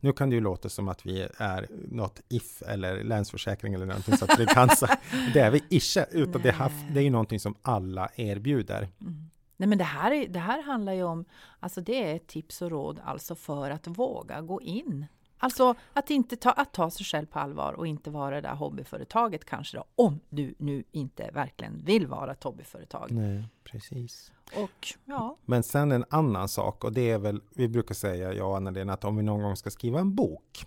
Nu 0.00 0.12
kan 0.12 0.30
det 0.30 0.34
ju 0.34 0.40
låta 0.40 0.68
som 0.68 0.88
att 0.88 1.06
vi 1.06 1.28
är 1.38 1.68
något 1.88 2.20
If 2.28 2.62
eller 2.62 3.04
Länsförsäkring 3.04 3.74
eller 3.74 3.86
någonting 3.86 4.16
så 4.16 4.24
att 4.24 4.36
det 4.36 4.46
så. 4.76 4.86
Det 5.34 5.40
är 5.40 5.50
vi 5.50 5.62
inte, 5.68 6.06
utan 6.10 6.42
det, 6.42 6.52
Nej. 6.58 6.92
det 6.94 7.00
är 7.00 7.04
ju 7.04 7.10
någonting 7.10 7.40
som 7.40 7.54
alla 7.62 8.08
erbjuder. 8.16 8.88
Mm. 9.00 9.30
Nej 9.56 9.68
men 9.68 9.78
det 9.78 9.84
här, 9.84 10.10
är, 10.10 10.28
det 10.28 10.38
här 10.38 10.62
handlar 10.62 10.92
ju 10.92 11.02
om, 11.02 11.24
alltså 11.60 11.80
det 11.80 12.12
är 12.12 12.18
tips 12.18 12.62
och 12.62 12.70
råd 12.70 13.00
alltså 13.04 13.34
för 13.34 13.70
att 13.70 13.86
våga 13.86 14.40
gå 14.40 14.62
in. 14.62 15.06
Alltså 15.44 15.74
att 15.92 16.10
inte 16.10 16.36
ta, 16.36 16.50
att 16.50 16.72
ta 16.72 16.90
sig 16.90 17.06
själv 17.06 17.26
på 17.26 17.38
allvar 17.38 17.72
och 17.72 17.86
inte 17.86 18.10
vara 18.10 18.34
det 18.34 18.40
där 18.40 18.54
hobbyföretaget 18.54 19.44
kanske 19.44 19.76
då, 19.76 19.84
om 19.94 20.20
du 20.28 20.54
nu 20.58 20.84
inte 20.92 21.30
verkligen 21.32 21.84
vill 21.84 22.06
vara 22.06 22.32
ett 22.32 22.44
hobbyföretag. 22.44 23.10
Nej, 23.10 23.48
precis. 23.64 24.32
Och 24.56 24.88
ja, 25.04 25.36
Men 25.44 25.62
sen 25.62 25.92
en 25.92 26.04
annan 26.10 26.48
sak 26.48 26.84
och 26.84 26.92
det 26.92 27.10
är 27.10 27.18
väl, 27.18 27.42
vi 27.50 27.68
brukar 27.68 27.94
säga, 27.94 28.32
jag 28.32 28.48
och 28.48 28.56
Anna-Lena, 28.56 28.92
att 28.92 29.04
om 29.04 29.16
vi 29.16 29.22
någon 29.22 29.42
gång 29.42 29.56
ska 29.56 29.70
skriva 29.70 30.00
en 30.00 30.14
bok 30.14 30.66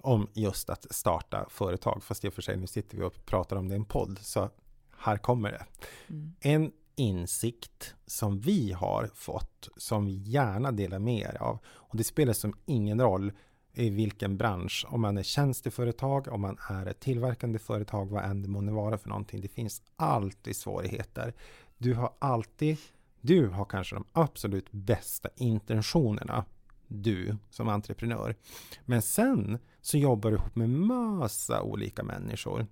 om 0.00 0.28
just 0.34 0.70
att 0.70 0.94
starta 0.94 1.46
företag, 1.48 2.02
fast 2.02 2.24
i 2.24 2.28
och 2.28 2.34
för 2.34 2.42
sig 2.42 2.56
nu 2.56 2.66
sitter 2.66 2.96
vi 2.96 3.04
och 3.04 3.26
pratar 3.26 3.56
om 3.56 3.68
det 3.68 3.74
i 3.74 3.78
en 3.78 3.84
podd, 3.84 4.18
så 4.22 4.50
här 4.96 5.16
kommer 5.16 5.50
det. 5.52 5.66
mm. 6.08 6.34
En 6.40 6.72
insikt 6.96 7.94
som 8.06 8.40
vi 8.40 8.72
har 8.72 9.10
fått, 9.14 9.68
som 9.76 10.06
vi 10.06 10.12
gärna 10.12 10.72
delar 10.72 10.98
med 10.98 11.20
er 11.20 11.42
av. 11.42 11.58
Och 11.66 11.96
det 11.96 12.04
spelar 12.04 12.32
som 12.32 12.54
ingen 12.66 13.00
roll 13.00 13.32
i 13.74 13.90
vilken 13.90 14.36
bransch, 14.36 14.86
om 14.88 15.00
man 15.00 15.18
är 15.18 15.22
tjänsteföretag, 15.22 16.28
om 16.28 16.40
man 16.40 16.58
är 16.68 16.86
ett 16.86 17.00
tillverkande 17.00 17.58
företag, 17.58 18.10
vad 18.10 18.24
än 18.24 18.42
det 18.42 18.48
månde 18.48 18.72
vara 18.72 18.98
för 18.98 19.08
någonting. 19.08 19.40
Det 19.40 19.48
finns 19.48 19.82
alltid 19.96 20.56
svårigheter. 20.56 21.34
Du 21.78 21.94
har 21.94 22.12
alltid, 22.18 22.78
du 23.20 23.48
har 23.48 23.64
kanske 23.64 23.96
de 23.96 24.04
absolut 24.12 24.72
bästa 24.72 25.28
intentionerna, 25.36 26.44
du 26.88 27.36
som 27.50 27.68
entreprenör. 27.68 28.36
Men 28.84 29.02
sen 29.02 29.58
så 29.80 29.98
jobbar 29.98 30.30
du 30.30 30.36
ihop 30.36 30.56
med 30.56 30.70
massa 30.70 31.62
olika 31.62 32.02
människor 32.02 32.66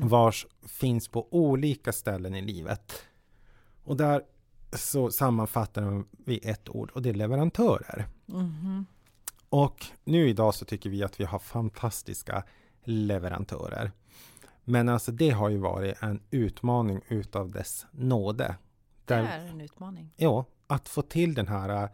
vars 0.00 0.46
finns 0.62 1.08
på 1.08 1.28
olika 1.30 1.92
ställen 1.92 2.34
i 2.34 2.42
livet. 2.42 2.92
Och 3.84 3.96
där 3.96 4.22
så 4.72 5.10
sammanfattar 5.10 6.04
vi 6.24 6.38
ett 6.38 6.68
ord 6.68 6.90
och 6.90 7.02
det 7.02 7.08
är 7.08 7.14
leverantörer. 7.14 8.06
Mhm. 8.26 8.86
Och 9.54 9.86
nu 10.04 10.28
idag 10.28 10.54
så 10.54 10.64
tycker 10.64 10.90
vi 10.90 11.02
att 11.04 11.20
vi 11.20 11.24
har 11.24 11.38
fantastiska 11.38 12.44
leverantörer. 12.84 13.92
Men 14.64 14.88
alltså 14.88 15.12
det 15.12 15.30
har 15.30 15.48
ju 15.48 15.56
varit 15.58 16.02
en 16.02 16.22
utmaning 16.30 17.00
utav 17.08 17.50
dess 17.50 17.86
nåde. 17.90 18.56
det 19.04 19.14
Där, 19.14 19.22
är 19.24 19.46
en 19.46 19.60
utmaning. 19.60 20.10
ja, 20.16 20.44
att 20.66 20.88
få 20.88 21.02
till 21.02 21.34
den 21.34 21.48
här, 21.48 21.88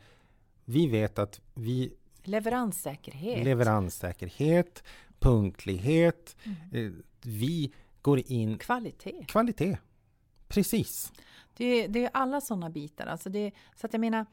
vi 0.64 0.86
vet 0.86 1.18
att 1.18 1.40
vi 1.54 1.92
Leveranssäkerhet. 2.22 3.44
leveranssäkerhet, 3.44 4.82
punktlighet, 5.18 6.36
Mm. 6.44 6.86
eh, 6.86 6.92
vi 7.22 7.72
går 8.02 8.18
in 8.32 8.58
Kvalitet. 8.58 9.24
kvalitet. 9.28 9.78
Precis. 10.48 11.12
Det 11.56 11.64
är, 11.64 11.88
det 11.88 12.04
är 12.04 12.10
alla 12.14 12.40
sådana 12.40 12.70
bitar. 12.70 13.06
Alltså 13.06 13.30
det, 13.30 13.52
så 13.76 13.86
att 13.86 13.92
jag 13.92 14.00
menar, 14.00 14.26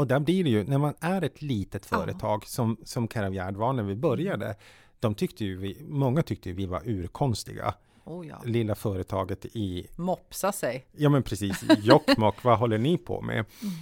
Och 0.00 0.06
där 0.06 0.20
blir 0.20 0.44
det 0.44 0.50
ju, 0.50 0.64
när 0.64 0.78
man 0.78 0.94
är 1.00 1.22
ett 1.22 1.42
litet 1.42 1.86
företag 1.86 2.46
som, 2.46 2.76
som 2.84 3.08
Caravgard 3.08 3.56
var 3.56 3.72
när 3.72 3.82
vi 3.82 3.94
började, 3.94 4.56
de 5.00 5.14
tyckte 5.14 5.44
ju 5.44 5.56
vi, 5.56 5.82
många 5.88 6.22
tyckte 6.22 6.48
ju 6.48 6.54
vi 6.54 6.66
var 6.66 6.82
urkonstiga. 6.84 7.74
oh 8.04 8.26
ja, 8.26 8.42
Lilla 8.44 8.74
företaget 8.74 9.44
i, 9.44 9.86
mopsa 9.96 10.52
sig. 10.52 10.86
ja 10.92 11.08
men 11.08 11.22
precis, 11.22 11.64
Jokkmokk, 11.78 12.44
vad 12.44 12.58
håller 12.58 12.78
ni 12.78 12.98
på 12.98 13.20
med? 13.20 13.34
Mm. 13.34 13.74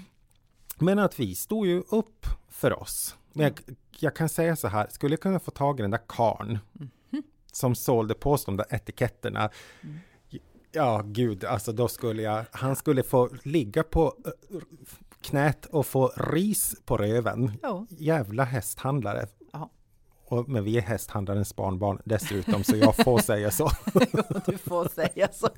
Men 0.79 0.99
att 0.99 1.21
vi 1.21 1.35
stod 1.35 1.67
ju 1.67 1.83
upp 1.89 2.27
för 2.49 2.83
oss. 2.83 3.17
Men 3.33 3.45
jag, 3.45 3.77
jag 3.99 4.17
kan 4.17 4.29
säga 4.29 4.57
så 4.57 4.69
här, 4.69 4.87
skulle 4.91 5.13
jag 5.13 5.21
kunna 5.21 5.41
få 5.41 5.51
tag 5.51 5.81
i 5.81 5.83
den 5.83 5.91
där 5.91 6.01
karn 6.07 6.59
som 7.53 7.75
sålde 7.75 8.15
på 8.15 8.33
oss 8.33 8.45
de 8.45 8.57
där 8.57 8.67
etiketterna. 8.71 9.51
Mm. 9.81 9.99
Ja, 10.73 11.03
gud, 11.05 11.45
alltså 11.45 11.73
då 11.73 11.89
skulle 11.89 12.23
jag, 12.23 12.45
han 12.53 12.77
skulle 12.77 13.03
få 13.03 13.31
ligga 13.43 13.83
på 13.83 14.15
knät 15.23 15.67
och 15.67 15.87
få 15.87 16.13
ris 16.17 16.75
på 16.85 16.97
röven. 16.97 17.53
Ja. 17.63 17.87
Jävla 17.91 18.45
hästhandlare. 18.45 19.27
Ja. 19.53 19.71
Och, 20.27 20.49
men 20.49 20.65
vi 20.65 20.79
är 20.79 20.83
hästhandlarens 20.83 21.57
barnbarn 21.57 22.03
dessutom, 22.05 22.65
så 22.65 22.77
jag 22.77 22.97
får 22.97 23.19
säga 23.19 23.51
så. 23.51 23.71
Du 24.47 24.59
får 24.59 24.89
säga 24.89 25.29
så. 25.33 25.49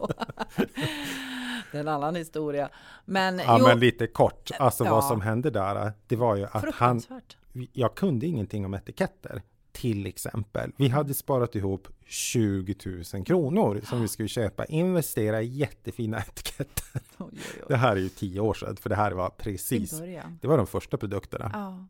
Det 1.73 1.77
är 1.79 1.81
en 1.81 1.89
annan 1.89 2.15
historia. 2.17 2.69
Men, 3.05 3.39
Ja, 3.39 3.57
jo, 3.61 3.67
men 3.67 3.81
lite 3.81 4.07
kort, 4.07 4.51
alltså 4.59 4.85
Ja. 4.85 4.91
vad 4.95 5.05
som 5.05 5.21
hände 5.21 5.51
där, 5.51 5.93
det 6.07 6.17
var 6.17 6.37
ju 6.37 6.45
att 6.53 6.75
han, 6.75 7.03
jag 7.73 7.95
kunde 7.95 8.27
ingenting 8.27 8.65
om 8.65 8.75
etiketter. 8.75 9.43
Till 9.81 10.07
exempel, 10.07 10.73
vi 10.77 10.89
hade 10.89 11.15
sparat 11.15 11.55
ihop 11.55 11.89
20 12.07 12.75
000 13.15 13.25
kronor 13.25 13.81
som 13.89 14.01
vi 14.03 14.09
skulle 14.09 14.29
köpa, 14.29 14.65
investera 14.65 15.43
i 15.43 15.47
jättefina 15.47 16.19
etiketter. 16.19 16.85
Oj, 17.19 17.29
oj, 17.33 17.39
Det 17.69 17.75
oj. 17.75 17.81
här 17.81 17.97
är 17.97 18.01
ju 18.01 18.09
tio 18.09 18.41
år 18.41 18.55
sedan, 18.55 18.77
för 18.77 18.89
det 18.89 18.97
här 18.97 19.13
var 19.13 19.31
precis, 19.31 19.99
det 20.41 20.47
var 20.49 20.57
de 20.57 20.67
första 20.67 20.97
produkterna. 20.97 21.51
Ja. 21.53 21.87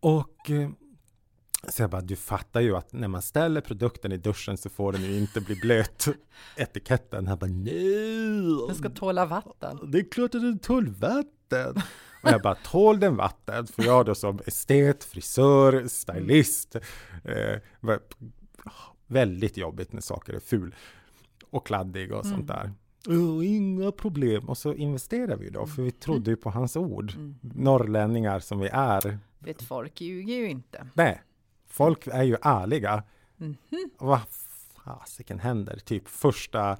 Och 0.00 0.50
eh, 0.50 0.70
Så 1.68 1.82
jag 1.82 1.90
bara, 1.90 2.00
du 2.00 2.16
fattar 2.16 2.60
ju 2.60 2.76
att 2.76 2.92
när 2.92 3.08
man 3.08 3.22
ställer 3.22 3.60
produkten 3.60 4.12
i 4.12 4.16
duschen 4.16 4.56
så 4.56 4.70
får 4.70 4.92
den 4.92 5.02
ju 5.02 5.18
inte 5.18 5.40
bli 5.40 5.54
blöt. 5.56 6.08
Etiketten. 6.56 7.26
Han 7.26 7.38
bara, 7.38 7.50
nej. 7.50 8.66
Den 8.68 8.76
ska 8.76 8.90
tåla 8.90 9.26
vatten. 9.26 9.90
Det 9.90 9.98
är 9.98 10.10
klart 10.10 10.34
att 10.34 10.42
den 10.42 10.58
tål 10.58 10.88
vatten. 10.88 11.82
Och 12.22 12.30
jag 12.30 12.42
bara, 12.42 12.54
tål 12.54 13.00
den 13.00 13.16
vatten? 13.16 13.66
För 13.66 13.84
jag 13.84 14.06
då 14.06 14.14
som 14.14 14.38
estet, 14.46 15.04
frisör, 15.04 15.86
stylist. 15.88 16.76
Eh, 17.24 17.56
väldigt 19.06 19.56
jobbigt 19.56 19.92
när 19.92 20.00
saker 20.00 20.32
är 20.32 20.40
ful 20.40 20.74
och 21.50 21.66
kladdig 21.66 22.12
och 22.12 22.26
sånt 22.26 22.46
där. 22.48 22.72
"Åh, 23.08 23.46
inga 23.46 23.92
problem. 23.92 24.48
Och 24.48 24.58
så 24.58 24.74
investerade 24.74 25.36
vi 25.36 25.50
då, 25.50 25.66
för 25.66 25.82
vi 25.82 25.90
trodde 25.90 26.30
ju 26.30 26.36
på 26.36 26.50
hans 26.50 26.76
ord. 26.76 27.12
Norrlänningar 27.40 28.40
som 28.40 28.58
vi 28.60 28.68
är. 28.72 29.18
Vet 29.38 29.62
folk 29.62 30.00
ljuger 30.00 30.34
ju 30.34 30.48
inte. 30.50 30.86
Nej, 30.94 31.22
folk 31.68 32.06
är 32.06 32.22
ju 32.22 32.36
ärliga. 32.42 33.02
Mhm. 33.36 33.56
Vad 33.98 34.20
fasiken 34.84 35.38
händer? 35.38 35.76
Typ 35.84 36.08
första 36.08 36.76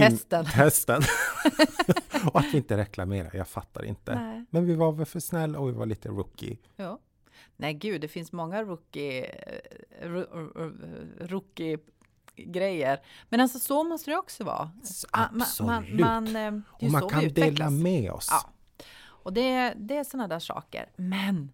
Testen. 0.00 0.44
testen. 0.54 1.02
och 2.32 2.40
att 2.40 2.46
vi 2.54 2.56
inte 2.56 2.76
reklamerar, 2.76 3.30
jag 3.34 3.48
fattar 3.48 3.84
inte. 3.84 4.14
Nej. 4.14 4.44
Men 4.50 4.66
vi 4.66 4.74
var 4.74 4.92
väl 4.92 5.06
för 5.06 5.20
snälla 5.20 5.58
och 5.58 5.68
vi 5.68 5.72
var 5.72 5.86
lite 5.86 6.08
rookie. 6.08 6.58
Ja. 6.76 6.98
Nej, 7.56 7.74
gud, 7.74 8.00
det 8.00 8.08
finns 8.08 8.32
många 8.32 8.62
rookie, 8.62 9.24
eh, 9.24 10.08
ro- 10.08 10.26
ro- 10.54 10.72
rookie 11.20 11.78
grejer. 12.36 13.00
Men 13.28 13.40
alltså 13.40 13.58
så 13.58 13.84
måste 13.84 14.10
det 14.10 14.16
också 14.16 14.44
vara. 14.44 14.70
Ah, 15.10 15.28
man- 15.32 15.42
absolut. 15.42 16.00
Man, 16.00 16.32
man, 16.32 16.36
eh, 16.36 16.42
är 16.42 16.50
ju 16.52 16.62
Och 16.86 16.92
man 16.92 17.08
kan 17.08 17.28
dela 17.28 17.70
med 17.70 18.10
oss. 18.12 18.28
Ja. 18.30 18.50
Och 19.04 19.32
det, 19.32 19.74
det 19.76 19.96
är 19.96 20.04
sådana 20.04 20.28
där 20.28 20.38
saker. 20.38 20.90
Men 20.96 21.52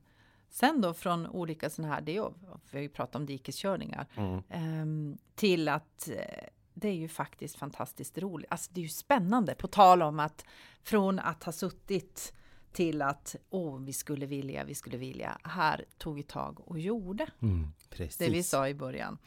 sen 0.51 0.81
då 0.81 0.95
från 0.95 1.27
olika 1.27 1.71
sådana 1.71 1.95
här, 1.95 2.01
det 2.01 2.13
är 2.13 2.15
ju, 2.23 2.31
vi 2.71 2.89
pratat 2.89 3.17
om 3.17 3.27
dikeskörningar, 3.27 4.07
Mm. 4.17 4.43
ehm, 4.51 5.19
till 5.35 5.69
att 5.69 6.09
eh, 6.09 6.45
det 6.75 6.89
är 6.89 6.95
ju 6.95 7.09
faktiskt 7.09 7.57
fantastiskt 7.57 8.19
roligt. 8.19 8.51
Alltså 8.51 8.71
det 8.75 8.81
är 8.81 8.83
ju 8.83 8.89
spännande, 8.89 9.55
på 9.55 9.69
tal 9.69 10.03
om 10.03 10.21
att 10.21 10.45
från 10.83 11.19
att 11.19 11.45
ha 11.45 11.53
suttit 11.53 12.33
till 12.73 13.03
att 13.03 13.37
åh, 13.51 13.81
vi 13.81 13.93
skulle 13.93 14.27
vilja, 14.27 14.65
vi 14.65 14.75
skulle 14.75 14.97
vilja. 14.97 15.39
Här 15.43 15.85
tog 15.99 16.15
vi 16.15 16.23
tag 16.23 16.69
och 16.69 16.79
gjorde 16.79 17.27
Mm, 17.41 17.73
det 18.19 18.31
vi 18.31 18.43
sa 18.43 18.69
i 18.69 18.75
början. 18.75 19.19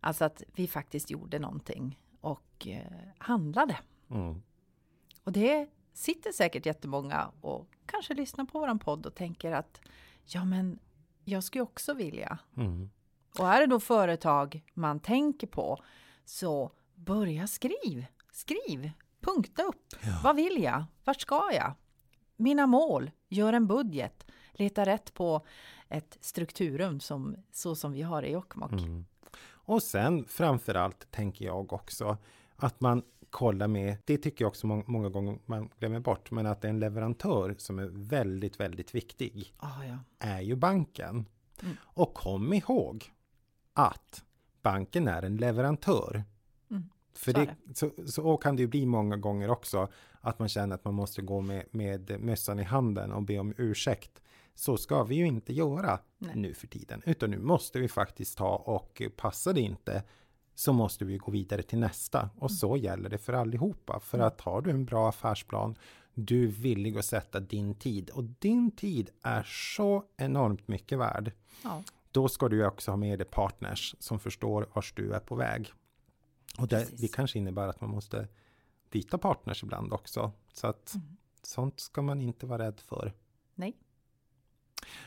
Alltså 0.00 0.24
att 0.24 0.42
vi 0.54 0.68
faktiskt 0.68 1.10
gjorde 1.10 1.38
någonting 1.38 1.98
och 2.20 2.66
eh, 2.66 2.82
handlade. 3.18 3.78
Mm. 4.10 4.42
Och 5.24 5.32
det 5.32 5.68
sitter 5.92 6.32
säkert 6.32 6.66
jättemånga 6.66 7.30
och 7.40 7.68
kanske 7.86 8.14
lyssnar 8.14 8.44
på 8.44 8.58
våran 8.58 8.78
podd 8.78 9.06
och 9.06 9.14
tänker 9.14 9.52
att 9.52 9.80
ja, 10.24 10.44
men 10.44 10.78
jag 11.24 11.44
skulle 11.44 11.62
också 11.62 11.94
vilja. 11.94 12.38
Mm. 12.56 12.90
Och 13.38 13.48
är 13.48 13.60
det 13.60 13.66
då 13.66 13.80
företag 13.80 14.62
man 14.74 15.00
tänker 15.00 15.46
på 15.46 15.84
så 16.28 16.70
börja 16.94 17.46
skriv. 17.46 18.06
Skriv, 18.32 18.90
punkta 19.20 19.62
upp. 19.62 19.94
Vad 20.24 20.36
vill 20.36 20.62
jag? 20.62 20.84
Vart 21.04 21.20
ska 21.20 21.50
jag? 21.52 21.72
Mina 22.36 22.66
mål. 22.66 23.10
Gör 23.28 23.52
en 23.52 23.66
budget. 23.66 24.26
Leta 24.52 24.86
rätt 24.86 25.14
på 25.14 25.46
ett 25.88 26.18
strukturrum 26.20 27.00
som, 27.00 27.36
så 27.52 27.74
som 27.74 27.92
vi 27.92 28.02
har 28.02 28.22
i 28.22 28.32
Jokkmokk. 28.32 28.72
Mm. 28.72 29.04
Och 29.46 29.82
sen 29.82 30.24
framför 30.28 30.74
allt 30.74 31.10
tänker 31.10 31.44
jag 31.44 31.72
också 31.72 32.16
att 32.56 32.80
man 32.80 33.02
kollar 33.30 33.68
med, 33.68 33.96
det 34.04 34.18
tycker 34.18 34.44
jag 34.44 34.48
också 34.48 34.66
må- 34.66 34.82
många 34.86 35.08
gånger 35.08 35.38
man 35.46 35.70
glömmer 35.78 36.00
bort, 36.00 36.30
men 36.30 36.46
att 36.46 36.64
en 36.64 36.80
leverantör 36.80 37.54
som 37.58 37.78
är 37.78 37.86
väldigt, 37.92 38.60
väldigt 38.60 38.94
viktig, 38.94 39.54
Ah, 39.58 39.84
ja. 39.84 39.98
är 40.18 40.40
ju 40.40 40.56
banken. 40.56 41.26
Mm. 41.62 41.76
Och 41.82 42.14
kom 42.14 42.52
ihåg 42.52 43.12
att 43.72 44.24
banken 44.72 45.08
är 45.08 45.22
en 45.22 45.36
leverantör. 45.36 46.24
Mm, 46.70 46.88
För 47.12 47.32
så 47.32 47.40
är 47.40 47.46
det, 47.46 47.74
så, 47.74 47.90
så 48.06 48.36
kan 48.36 48.56
det 48.56 48.62
ju 48.62 48.68
bli 48.68 48.86
många 48.86 49.16
gånger 49.16 49.50
också 49.50 49.88
att 50.20 50.38
man 50.38 50.48
känner 50.48 50.74
att 50.74 50.84
man 50.84 50.94
måste 50.94 51.22
gå 51.22 51.40
med, 51.40 51.64
med 51.70 52.20
mössan 52.20 52.58
i 52.58 52.62
handen 52.62 53.12
och 53.12 53.22
be 53.22 53.38
om 53.38 53.54
ursäkt. 53.56 54.22
Så 54.54 54.76
ska 54.76 55.04
vi 55.04 55.14
ju 55.14 55.26
inte 55.26 55.52
göra 55.52 55.98
Nej. 56.18 56.36
nu 56.36 56.54
för 56.54 56.66
tiden, 56.66 57.02
utan 57.06 57.30
nu 57.30 57.38
måste 57.38 57.78
vi 57.78 57.88
faktiskt 57.88 58.38
ta 58.38 58.56
och 58.56 59.02
passar 59.16 59.52
det 59.52 59.60
inte 59.60 60.02
så 60.54 60.72
måste 60.72 61.04
vi 61.04 61.18
gå 61.18 61.30
vidare 61.30 61.62
till 61.62 61.78
nästa 61.78 62.30
och 62.38 62.50
så 62.50 62.76
gäller 62.76 63.10
det 63.10 63.18
för 63.18 63.32
allihopa. 63.32 64.00
För 64.00 64.18
att 64.18 64.40
har 64.40 64.60
du 64.60 64.70
en 64.70 64.84
bra 64.84 65.08
affärsplan, 65.08 65.76
du 66.14 66.44
är 66.44 66.48
villig 66.48 66.98
att 66.98 67.04
sätta 67.04 67.40
din 67.40 67.74
tid 67.74 68.10
och 68.10 68.24
din 68.24 68.70
tid 68.70 69.10
är 69.22 69.42
så 69.42 70.04
enormt 70.16 70.68
mycket 70.68 70.98
värd. 70.98 71.32
Ja. 71.64 71.82
Då 72.12 72.28
ska 72.28 72.48
du 72.48 72.66
också 72.66 72.90
ha 72.90 72.96
med 72.96 73.18
dig 73.18 73.26
partners 73.30 73.94
som 73.98 74.18
förstår 74.20 74.68
vars 74.74 74.92
du 74.92 75.12
är 75.12 75.20
på 75.20 75.34
väg. 75.34 75.72
Och 76.58 76.68
det, 76.68 76.88
det 76.98 77.08
kanske 77.08 77.38
innebär 77.38 77.68
att 77.68 77.80
man 77.80 77.90
måste 77.90 78.28
byta 78.90 79.18
partners 79.18 79.62
ibland 79.62 79.92
också. 79.92 80.32
Så 80.52 80.66
att 80.66 80.96
sånt 81.42 81.80
ska 81.80 82.02
man 82.02 82.20
inte 82.20 82.46
vara 82.46 82.62
rädd 82.66 82.80
för. 82.80 83.12
Nej. 83.54 83.76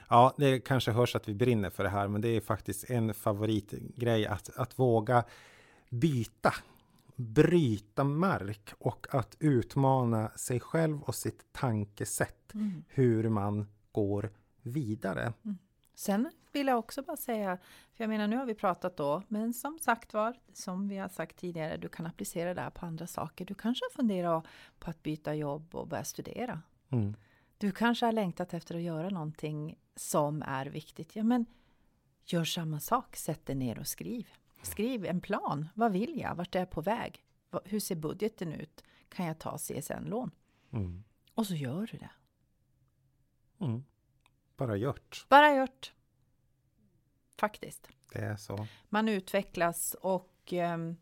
Ja, 0.10 0.34
det 0.38 0.60
kanske 0.60 0.92
hörs 0.92 1.16
att 1.16 1.28
vi 1.30 1.34
brinner 1.34 1.70
för 1.70 1.84
det 1.84 1.90
här, 1.90 2.08
men 2.08 2.22
det 2.22 2.28
är 2.30 2.42
faktiskt 2.42 2.90
en 2.90 3.14
favoritgrej 3.14 4.26
att, 4.26 4.50
att 4.58 4.80
våga 4.80 5.24
byta, 5.90 6.54
bryta 7.16 8.04
mark 8.04 8.74
och 8.80 9.08
att 9.12 9.36
utmana 9.40 10.30
sig 10.30 10.60
själv 10.60 11.02
och 11.02 11.16
sitt 11.16 11.46
tankesätt, 11.52 12.38
Mm. 12.54 12.84
hur 12.88 13.30
man 13.30 13.68
går 13.92 14.30
vidare. 14.62 15.34
Sen 15.96 16.32
vill 16.52 16.68
jag 16.68 16.80
också 16.80 17.02
bara 17.02 17.18
säga, 17.18 17.58
för 17.94 18.04
jag 18.04 18.10
menar 18.10 18.28
nu 18.28 18.38
har 18.38 18.46
vi 18.46 18.56
pratat 18.56 18.98
då, 18.98 19.24
men 19.28 19.54
som 19.54 19.80
sagt 19.80 20.14
var, 20.14 20.40
som 20.54 20.88
vi 20.88 20.98
har 20.98 21.10
sagt 21.10 21.38
tidigare, 21.38 21.78
du 21.78 21.90
kan 21.90 22.06
applicera 22.06 22.54
det 22.54 22.62
här 22.62 22.70
på 22.70 22.86
andra 22.86 23.08
saker. 23.08 23.46
Du 23.46 23.54
kanske 23.54 23.86
funderar 23.96 24.48
på 24.80 24.90
att 24.90 25.04
byta 25.04 25.36
jobb 25.36 25.76
och 25.76 25.88
börja 25.88 26.04
studera. 26.04 26.62
Mm. 26.90 27.16
Du 27.58 27.72
kanske 27.72 28.06
har 28.06 28.14
längtat 28.14 28.54
efter 28.54 28.76
att 28.76 28.82
göra 28.82 29.10
någonting 29.10 29.78
som 29.96 30.44
är 30.46 30.66
viktigt. 30.66 31.16
Ja, 31.16 31.24
men 31.24 31.46
gör 32.26 32.44
samma 32.44 32.80
sak. 32.80 33.16
Sätt 33.16 33.46
dig 33.46 33.56
ner 33.56 33.80
och 33.80 33.88
skriv. 33.88 34.28
Skriv 34.62 35.06
en 35.06 35.22
plan. 35.22 35.70
Vad 35.74 35.92
vill 35.92 36.20
jag? 36.20 36.36
Vart 36.36 36.56
är 36.56 36.60
jag 36.60 36.70
på 36.70 36.82
väg? 36.82 37.24
Hur 37.64 37.80
ser 37.80 37.96
budgeten 37.96 38.54
ut? 38.54 38.84
Kan 39.10 39.26
jag 39.26 39.40
ta 39.40 39.58
CSN-lån? 39.58 40.32
Mm. 40.72 41.04
Och 41.34 41.48
så 41.48 41.56
gör 41.56 41.90
du 41.92 41.98
det. 41.98 42.12
Mm. 43.66 43.84
Bara 44.58 44.76
gjort. 44.76 45.26
Bara 45.30 45.56
gjort. 45.56 45.94
Faktiskt. 47.42 47.88
Det 48.14 48.20
är 48.20 48.36
så. 48.36 48.68
Man 48.90 49.10
utvecklas 49.10 49.96
och 50.02 50.34
ehm, 50.50 50.96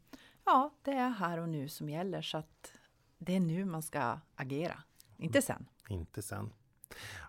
ja, 0.45 0.73
det 0.83 0.91
är 0.91 1.09
här 1.09 1.37
och 1.37 1.49
nu 1.49 1.69
som 1.69 1.89
gäller. 1.89 2.21
Så 2.21 2.37
att 2.37 2.71
det 3.17 3.35
är 3.35 3.39
nu 3.39 3.65
man 3.65 3.81
ska 3.83 4.19
agera. 4.35 4.83
Inte 5.17 5.41
sen. 5.41 5.65
Inte 5.89 6.21
sen. 6.21 6.53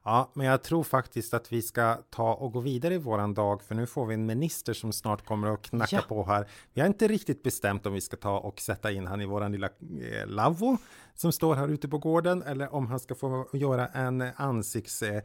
Ja, 0.04 0.30
men 0.34 0.46
jag 0.46 0.62
tror 0.62 0.82
faktiskt 0.84 1.34
att 1.34 1.52
vi 1.52 1.62
ska 1.62 1.94
ta 2.10 2.34
och 2.34 2.52
gå 2.52 2.60
vidare 2.60 2.94
i 2.94 2.98
våran 2.98 3.34
dag, 3.34 3.62
för 3.62 3.74
nu 3.74 3.86
får 3.86 4.06
vi 4.06 4.14
en 4.14 4.26
minister 4.26 4.72
som 4.72 4.92
snart 4.92 5.24
kommer 5.24 5.48
att 5.54 5.62
knacka 5.62 5.96
Ja. 5.96 6.02
på 6.08 6.24
här. 6.24 6.48
Vi 6.72 6.80
har 6.80 6.88
inte 6.88 7.08
riktigt 7.08 7.42
bestämt 7.42 7.86
om 7.86 7.92
vi 7.92 8.00
ska 8.00 8.16
ta 8.16 8.38
och 8.38 8.60
sätta 8.60 8.90
in 8.92 9.06
han 9.06 9.20
i 9.20 9.26
våran 9.26 9.52
lilla 9.52 9.66
eh, 10.02 10.26
lavvo 10.26 10.78
som 11.14 11.32
står 11.32 11.54
här 11.54 11.68
ute 11.68 11.88
på 11.88 11.98
gården, 11.98 12.42
eller 12.42 12.74
om 12.74 12.86
han 12.86 13.00
ska 13.00 13.14
få 13.14 13.48
göra 13.52 13.86
en 13.86 14.22
ansikts 14.36 15.02
eh, 15.02 15.22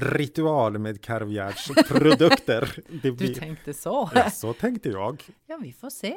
ritual 0.00 0.78
med 0.78 1.02
Det 2.88 3.00
Du 3.02 3.12
blir... 3.12 3.34
tänkte 3.34 3.74
så. 3.74 4.10
Ja, 4.14 4.30
så 4.30 4.52
tänkte 4.52 4.88
jag. 4.88 5.24
Ja, 5.46 5.58
vi 5.62 5.72
får 5.72 5.90
se. 5.90 6.16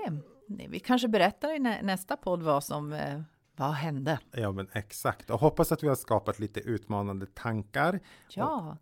Vi 0.70 0.80
kanske 0.80 1.08
berättar 1.08 1.56
i 1.56 1.60
nä 1.60 1.82
nästa 1.82 2.18
podd 2.18 2.44
vad 2.44 2.64
som 2.64 2.94
eh, 2.94 3.22
vad 3.56 3.72
hände. 3.72 4.20
Ja, 4.32 4.52
men 4.52 4.68
exakt. 4.74 5.30
Och 5.30 5.40
hoppas 5.40 5.72
att 5.72 5.84
vi 5.84 5.88
har 5.88 5.96
skapat 5.96 6.40
lite 6.40 6.60
utmanande 6.60 7.26
tankar. 7.26 8.00
Ja, 8.36 8.78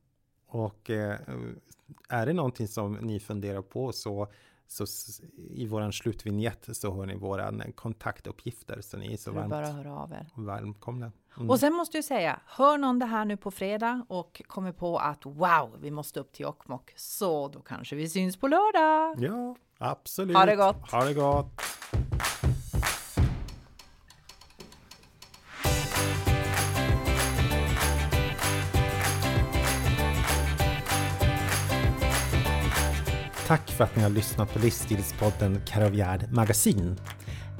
Och 0.47 0.89
eh, 0.89 1.19
är 2.09 2.25
det 2.25 2.33
någonting 2.33 2.67
som 2.67 2.93
ni 2.93 3.19
funderar 3.19 3.61
på 3.61 3.91
så, 3.91 4.27
så 4.71 4.85
i 5.49 5.65
våran 5.65 5.93
slutvinjett 5.93 6.69
så 6.71 6.91
har 6.91 7.05
ni 7.05 7.15
våran 7.15 7.63
kontaktuppgifter 7.75 8.81
så 8.81 8.97
ni 8.97 9.13
är 9.13 9.17
så 9.17 9.31
varmt 9.31 9.49
bara 9.49 9.67
höra 9.67 9.93
av 9.93 10.11
er. 10.11 10.29
välkomna. 10.35 11.11
Mm. 11.37 11.49
Och 11.49 11.59
sen 11.59 11.73
måste 11.73 11.97
jag 11.97 12.03
säga, 12.03 12.39
hör 12.45 12.77
någon 12.77 12.99
det 12.99 13.05
här 13.05 13.25
nu 13.25 13.37
på 13.37 13.51
fredag 13.51 14.05
och 14.07 14.41
kommer 14.47 14.71
på 14.71 14.97
att 14.97 15.25
wow, 15.25 15.77
vi 15.81 15.91
måste 15.91 16.19
upp 16.19 16.31
till 16.31 16.43
Jokkmokk, 16.43 16.93
så 16.95 17.47
då 17.47 17.61
kanske 17.61 17.95
vi 17.95 18.09
syns 18.09 18.37
på 18.37 18.47
lördag. 18.47 19.15
Ja, 19.19 19.55
absolut. 19.77 20.37
Ha 20.37 20.45
det 20.45 20.55
gott. 20.55 20.91
Ha 20.91 21.05
det 21.05 21.13
gott. 21.13 21.61
Tack 33.49 33.71
för 33.71 33.83
att 33.83 33.95
ni 33.95 34.03
har 34.03 34.09
lyssnat 34.09 34.53
på 34.53 34.59
Livsstilspodden 34.59 35.61
Karavjärd 35.65 36.31
Magasin. 36.31 36.99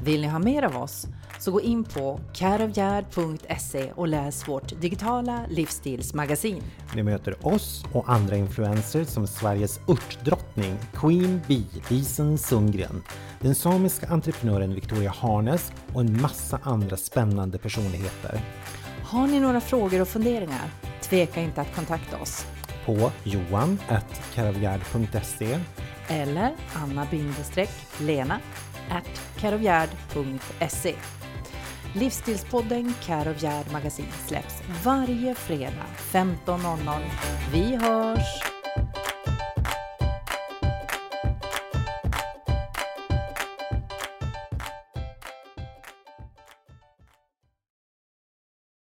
Vill 0.04 0.22
ni 0.22 0.28
ha 0.28 0.40
mer 0.40 0.64
av 0.64 0.78
oss 0.78 1.08
så 1.40 1.52
gå 1.52 1.62
in 1.62 1.84
på 1.84 2.20
careofgerd.se 2.34 3.92
och 3.96 4.08
läs 4.08 4.48
vårt 4.48 4.82
digitala 4.82 5.46
livsstilsmagasin. 5.50 6.64
Ni 6.96 7.04
möter 7.04 7.48
oss 7.48 7.86
och 7.94 8.10
andra 8.10 8.36
influencers 8.36 9.08
som 9.08 9.28
Sveriges 9.28 9.80
örtdrottning 9.88 10.78
Queen 10.94 11.42
Bee 11.48 11.82
Lisen 11.90 12.38
Sundgren, 12.38 13.04
den 13.40 13.56
samiska 13.56 14.08
entreprenören 14.08 14.74
Victoria 14.74 15.12
Harnes 15.12 15.72
och 15.94 16.02
en 16.02 16.22
massa 16.22 16.60
andra 16.64 16.98
spännande 16.98 17.58
personligheter. 17.58 18.42
Har 19.04 19.28
ni 19.28 19.40
några 19.40 19.62
frågor 19.62 20.02
och 20.02 20.08
funderingar? 20.08 20.70
Tveka 21.02 21.42
inte 21.42 21.62
att 21.62 21.76
kontakta 21.76 22.18
oss. 22.18 22.46
På 22.90 23.12
johan.karavgard.se 23.24 25.60
Eller 26.08 26.56
anna-lena 26.74 28.40
at 28.90 29.22
Livsstilspodden 31.94 32.94
Karovgärd 33.06 33.72
Magasin 33.72 34.12
släpps 34.28 34.62
varje 34.84 35.36
fredag 35.36 35.86
15.00. 36.12 37.02
Vi 37.54 37.76
hörs! 37.76 38.59